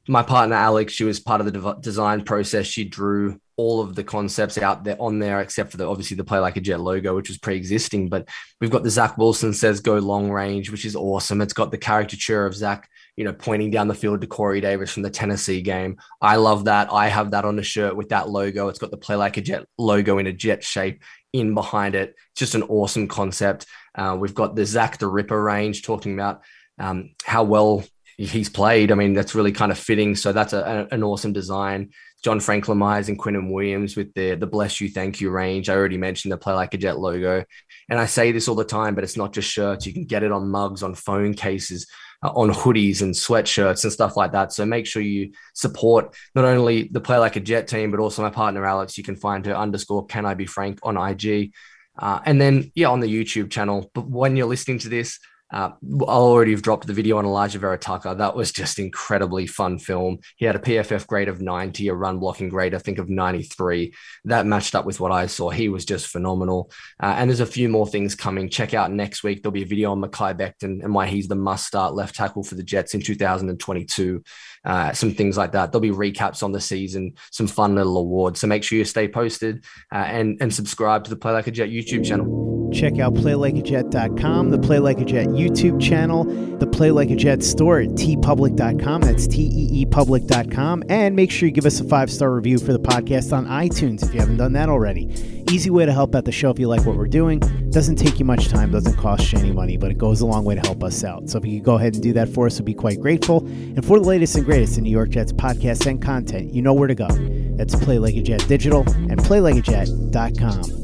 my 0.06 0.22
partner 0.22 0.54
Alex, 0.54 0.92
she 0.92 1.02
was 1.02 1.18
part 1.18 1.40
of 1.40 1.52
the 1.52 1.74
design 1.80 2.22
process. 2.24 2.66
She 2.66 2.84
drew 2.84 3.40
all 3.56 3.80
of 3.80 3.94
the 3.94 4.04
concepts 4.04 4.58
out 4.58 4.84
there 4.84 4.96
on 5.00 5.18
there, 5.18 5.40
except 5.40 5.70
for 5.70 5.76
the 5.76 5.86
obviously 5.86 6.16
the 6.16 6.24
play 6.24 6.38
like 6.38 6.56
a 6.56 6.60
jet 6.60 6.80
logo, 6.80 7.14
which 7.14 7.28
was 7.28 7.38
pre-existing. 7.38 8.08
But 8.08 8.28
we've 8.60 8.70
got 8.70 8.82
the 8.82 8.90
Zach 8.90 9.16
Wilson 9.16 9.52
says 9.54 9.80
go 9.80 9.98
long 9.98 10.30
range, 10.30 10.70
which 10.70 10.84
is 10.84 10.96
awesome. 10.96 11.40
It's 11.40 11.52
got 11.52 11.70
the 11.70 11.78
caricature 11.78 12.46
of 12.46 12.54
Zach, 12.54 12.88
you 13.16 13.24
know, 13.24 13.32
pointing 13.32 13.70
down 13.70 13.88
the 13.88 13.94
field 13.94 14.20
to 14.20 14.26
Corey 14.26 14.60
Davis 14.60 14.92
from 14.92 15.02
the 15.02 15.10
Tennessee 15.10 15.62
game. 15.62 15.98
I 16.20 16.36
love 16.36 16.64
that. 16.64 16.92
I 16.92 17.08
have 17.08 17.30
that 17.30 17.44
on 17.44 17.56
the 17.56 17.62
shirt 17.62 17.96
with 17.96 18.08
that 18.08 18.28
logo. 18.28 18.68
It's 18.68 18.78
got 18.78 18.90
the 18.90 18.96
play 18.96 19.16
like 19.16 19.36
a 19.36 19.40
jet 19.40 19.66
logo 19.78 20.18
in 20.18 20.26
a 20.26 20.32
jet 20.32 20.64
shape 20.64 21.02
in 21.32 21.54
behind 21.54 21.94
it. 21.94 22.14
Just 22.36 22.54
an 22.54 22.62
awesome 22.64 23.08
concept. 23.08 23.66
Uh, 23.94 24.16
we've 24.18 24.34
got 24.34 24.56
the 24.56 24.66
Zach 24.66 24.98
the 24.98 25.06
Ripper 25.06 25.40
range 25.40 25.82
talking 25.82 26.14
about 26.14 26.42
um, 26.78 27.10
how 27.24 27.44
well 27.44 27.84
he's 28.16 28.48
played. 28.48 28.92
I 28.92 28.94
mean, 28.94 29.12
that's 29.12 29.34
really 29.34 29.52
kind 29.52 29.72
of 29.72 29.78
fitting. 29.78 30.16
So 30.16 30.32
that's 30.32 30.52
a, 30.52 30.88
an 30.90 31.02
awesome 31.02 31.32
design 31.32 31.90
John 32.24 32.40
Franklin 32.40 32.78
Myers 32.78 33.10
and 33.10 33.18
Quinnen 33.18 33.52
Williams 33.52 33.96
with 33.96 34.14
the 34.14 34.34
the 34.34 34.46
bless 34.46 34.80
you, 34.80 34.88
thank 34.88 35.20
you 35.20 35.28
range. 35.30 35.68
I 35.68 35.74
already 35.74 35.98
mentioned 35.98 36.32
the 36.32 36.38
play 36.38 36.54
like 36.54 36.72
a 36.72 36.78
jet 36.78 36.98
logo. 36.98 37.44
And 37.90 37.98
I 37.98 38.06
say 38.06 38.32
this 38.32 38.48
all 38.48 38.54
the 38.54 38.64
time, 38.64 38.94
but 38.94 39.04
it's 39.04 39.18
not 39.18 39.34
just 39.34 39.50
shirts. 39.50 39.86
You 39.86 39.92
can 39.92 40.06
get 40.06 40.22
it 40.22 40.32
on 40.32 40.48
mugs, 40.48 40.82
on 40.82 40.94
phone 40.94 41.34
cases, 41.34 41.86
uh, 42.22 42.30
on 42.30 42.48
hoodies 42.48 43.02
and 43.02 43.12
sweatshirts 43.12 43.84
and 43.84 43.92
stuff 43.92 44.16
like 44.16 44.32
that. 44.32 44.54
So 44.54 44.64
make 44.64 44.86
sure 44.86 45.02
you 45.02 45.32
support 45.52 46.16
not 46.34 46.46
only 46.46 46.88
the 46.90 47.00
play 47.00 47.18
like 47.18 47.36
a 47.36 47.40
jet 47.40 47.68
team, 47.68 47.90
but 47.90 48.00
also 48.00 48.22
my 48.22 48.30
partner 48.30 48.64
Alex. 48.64 48.96
You 48.96 49.04
can 49.04 49.16
find 49.16 49.44
her 49.44 49.54
underscore 49.54 50.06
can 50.06 50.24
I 50.24 50.32
be 50.32 50.46
frank 50.46 50.78
on 50.82 50.96
IG. 50.96 51.52
Uh, 51.98 52.20
and 52.24 52.40
then 52.40 52.72
yeah, 52.74 52.88
on 52.88 53.00
the 53.00 53.06
YouTube 53.06 53.50
channel. 53.50 53.90
But 53.94 54.08
when 54.08 54.34
you're 54.34 54.46
listening 54.46 54.78
to 54.78 54.88
this, 54.88 55.20
uh, 55.54 55.70
I 55.80 56.12
already 56.12 56.50
have 56.50 56.62
dropped 56.62 56.88
the 56.88 56.92
video 56.92 57.16
on 57.16 57.24
Alijah 57.24 57.58
Vera 57.58 57.78
Tucker. 57.78 58.12
That 58.12 58.34
was 58.34 58.50
just 58.50 58.80
incredibly 58.80 59.46
fun 59.46 59.78
film. 59.78 60.18
He 60.36 60.46
had 60.46 60.56
a 60.56 60.58
PFF 60.58 61.06
grade 61.06 61.28
of 61.28 61.40
90, 61.40 61.86
a 61.86 61.94
run 61.94 62.18
blocking 62.18 62.48
grade, 62.48 62.74
I 62.74 62.78
think, 62.78 62.98
of 62.98 63.08
93. 63.08 63.94
That 64.24 64.46
matched 64.46 64.74
up 64.74 64.84
with 64.84 64.98
what 64.98 65.12
I 65.12 65.26
saw. 65.26 65.50
He 65.50 65.68
was 65.68 65.84
just 65.84 66.08
phenomenal. 66.08 66.72
Uh, 67.00 67.14
and 67.16 67.30
there's 67.30 67.38
a 67.38 67.46
few 67.46 67.68
more 67.68 67.86
things 67.86 68.16
coming. 68.16 68.48
Check 68.48 68.74
out 68.74 68.90
next 68.90 69.22
week. 69.22 69.42
There'll 69.42 69.52
be 69.52 69.62
a 69.62 69.66
video 69.66 69.92
on 69.92 70.02
Mekhi 70.02 70.36
Becton 70.36 70.82
and 70.82 70.92
why 70.92 71.06
he's 71.06 71.28
the 71.28 71.36
must 71.36 71.68
start 71.68 71.94
left 71.94 72.16
tackle 72.16 72.42
for 72.42 72.56
the 72.56 72.64
Jets 72.64 72.94
in 72.94 73.00
2022. 73.00 74.24
Uh, 74.64 74.92
some 74.92 75.14
things 75.14 75.36
like 75.36 75.52
that. 75.52 75.70
There'll 75.70 75.80
be 75.80 75.90
recaps 75.90 76.42
on 76.42 76.50
the 76.50 76.60
season, 76.60 77.14
some 77.30 77.46
fun 77.46 77.76
little 77.76 77.98
awards. 77.98 78.40
So 78.40 78.48
make 78.48 78.64
sure 78.64 78.76
you 78.76 78.84
stay 78.84 79.06
posted 79.06 79.64
uh, 79.92 79.98
and, 79.98 80.36
and 80.40 80.52
subscribe 80.52 81.04
to 81.04 81.10
the 81.10 81.16
Play 81.16 81.30
Like 81.30 81.46
a 81.46 81.52
Jet 81.52 81.68
YouTube 81.68 82.04
channel. 82.04 82.63
Check 82.74 82.98
out 82.98 83.14
playlikeajet.com, 83.14 84.50
the 84.50 84.58
Play 84.58 84.80
Like 84.80 84.98
a 84.98 85.04
Jet 85.04 85.28
YouTube 85.28 85.80
channel, 85.80 86.24
the 86.24 86.66
Play 86.66 86.90
Like 86.90 87.10
a 87.10 87.16
Jet 87.16 87.42
store 87.44 87.80
at 87.80 87.90
teepublic.com. 87.90 89.02
That's 89.02 89.26
T 89.28 89.42
E 89.42 89.68
E 89.80 89.86
public.com. 89.86 90.82
And 90.88 91.14
make 91.14 91.30
sure 91.30 91.46
you 91.46 91.52
give 91.52 91.66
us 91.66 91.78
a 91.80 91.84
five 91.84 92.10
star 92.10 92.32
review 92.32 92.58
for 92.58 92.72
the 92.72 92.80
podcast 92.80 93.32
on 93.32 93.46
iTunes 93.46 94.02
if 94.02 94.12
you 94.12 94.18
haven't 94.20 94.38
done 94.38 94.52
that 94.54 94.68
already. 94.68 95.04
Easy 95.52 95.70
way 95.70 95.86
to 95.86 95.92
help 95.92 96.14
out 96.14 96.24
the 96.24 96.32
show 96.32 96.50
if 96.50 96.58
you 96.58 96.66
like 96.66 96.84
what 96.84 96.96
we're 96.96 97.06
doing. 97.06 97.38
Doesn't 97.70 97.96
take 97.96 98.18
you 98.18 98.24
much 98.24 98.48
time, 98.48 98.72
doesn't 98.72 98.96
cost 98.96 99.32
you 99.32 99.38
any 99.38 99.52
money, 99.52 99.76
but 99.76 99.90
it 99.90 99.98
goes 99.98 100.20
a 100.20 100.26
long 100.26 100.44
way 100.44 100.54
to 100.54 100.60
help 100.60 100.82
us 100.82 101.04
out. 101.04 101.28
So 101.30 101.38
if 101.38 101.46
you 101.46 101.58
could 101.60 101.64
go 101.64 101.74
ahead 101.76 101.94
and 101.94 102.02
do 102.02 102.12
that 102.14 102.28
for 102.28 102.46
us, 102.46 102.58
we'd 102.58 102.64
be 102.64 102.74
quite 102.74 103.00
grateful. 103.00 103.46
And 103.46 103.84
for 103.84 104.00
the 104.00 104.06
latest 104.06 104.34
and 104.36 104.44
greatest 104.44 104.78
in 104.78 104.84
New 104.84 104.90
York 104.90 105.10
Jets 105.10 105.32
podcasts 105.32 105.86
and 105.86 106.02
content, 106.02 106.52
you 106.52 106.62
know 106.62 106.72
where 106.72 106.88
to 106.88 106.94
go. 106.94 107.08
That's 107.56 107.74
Play 107.76 107.98
Like 107.98 108.16
a 108.16 108.22
Jet 108.22 108.44
Digital 108.48 108.80
and 108.88 109.20
playlikeajet.com. 109.20 110.83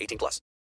18 0.00 0.18
plus. 0.18 0.40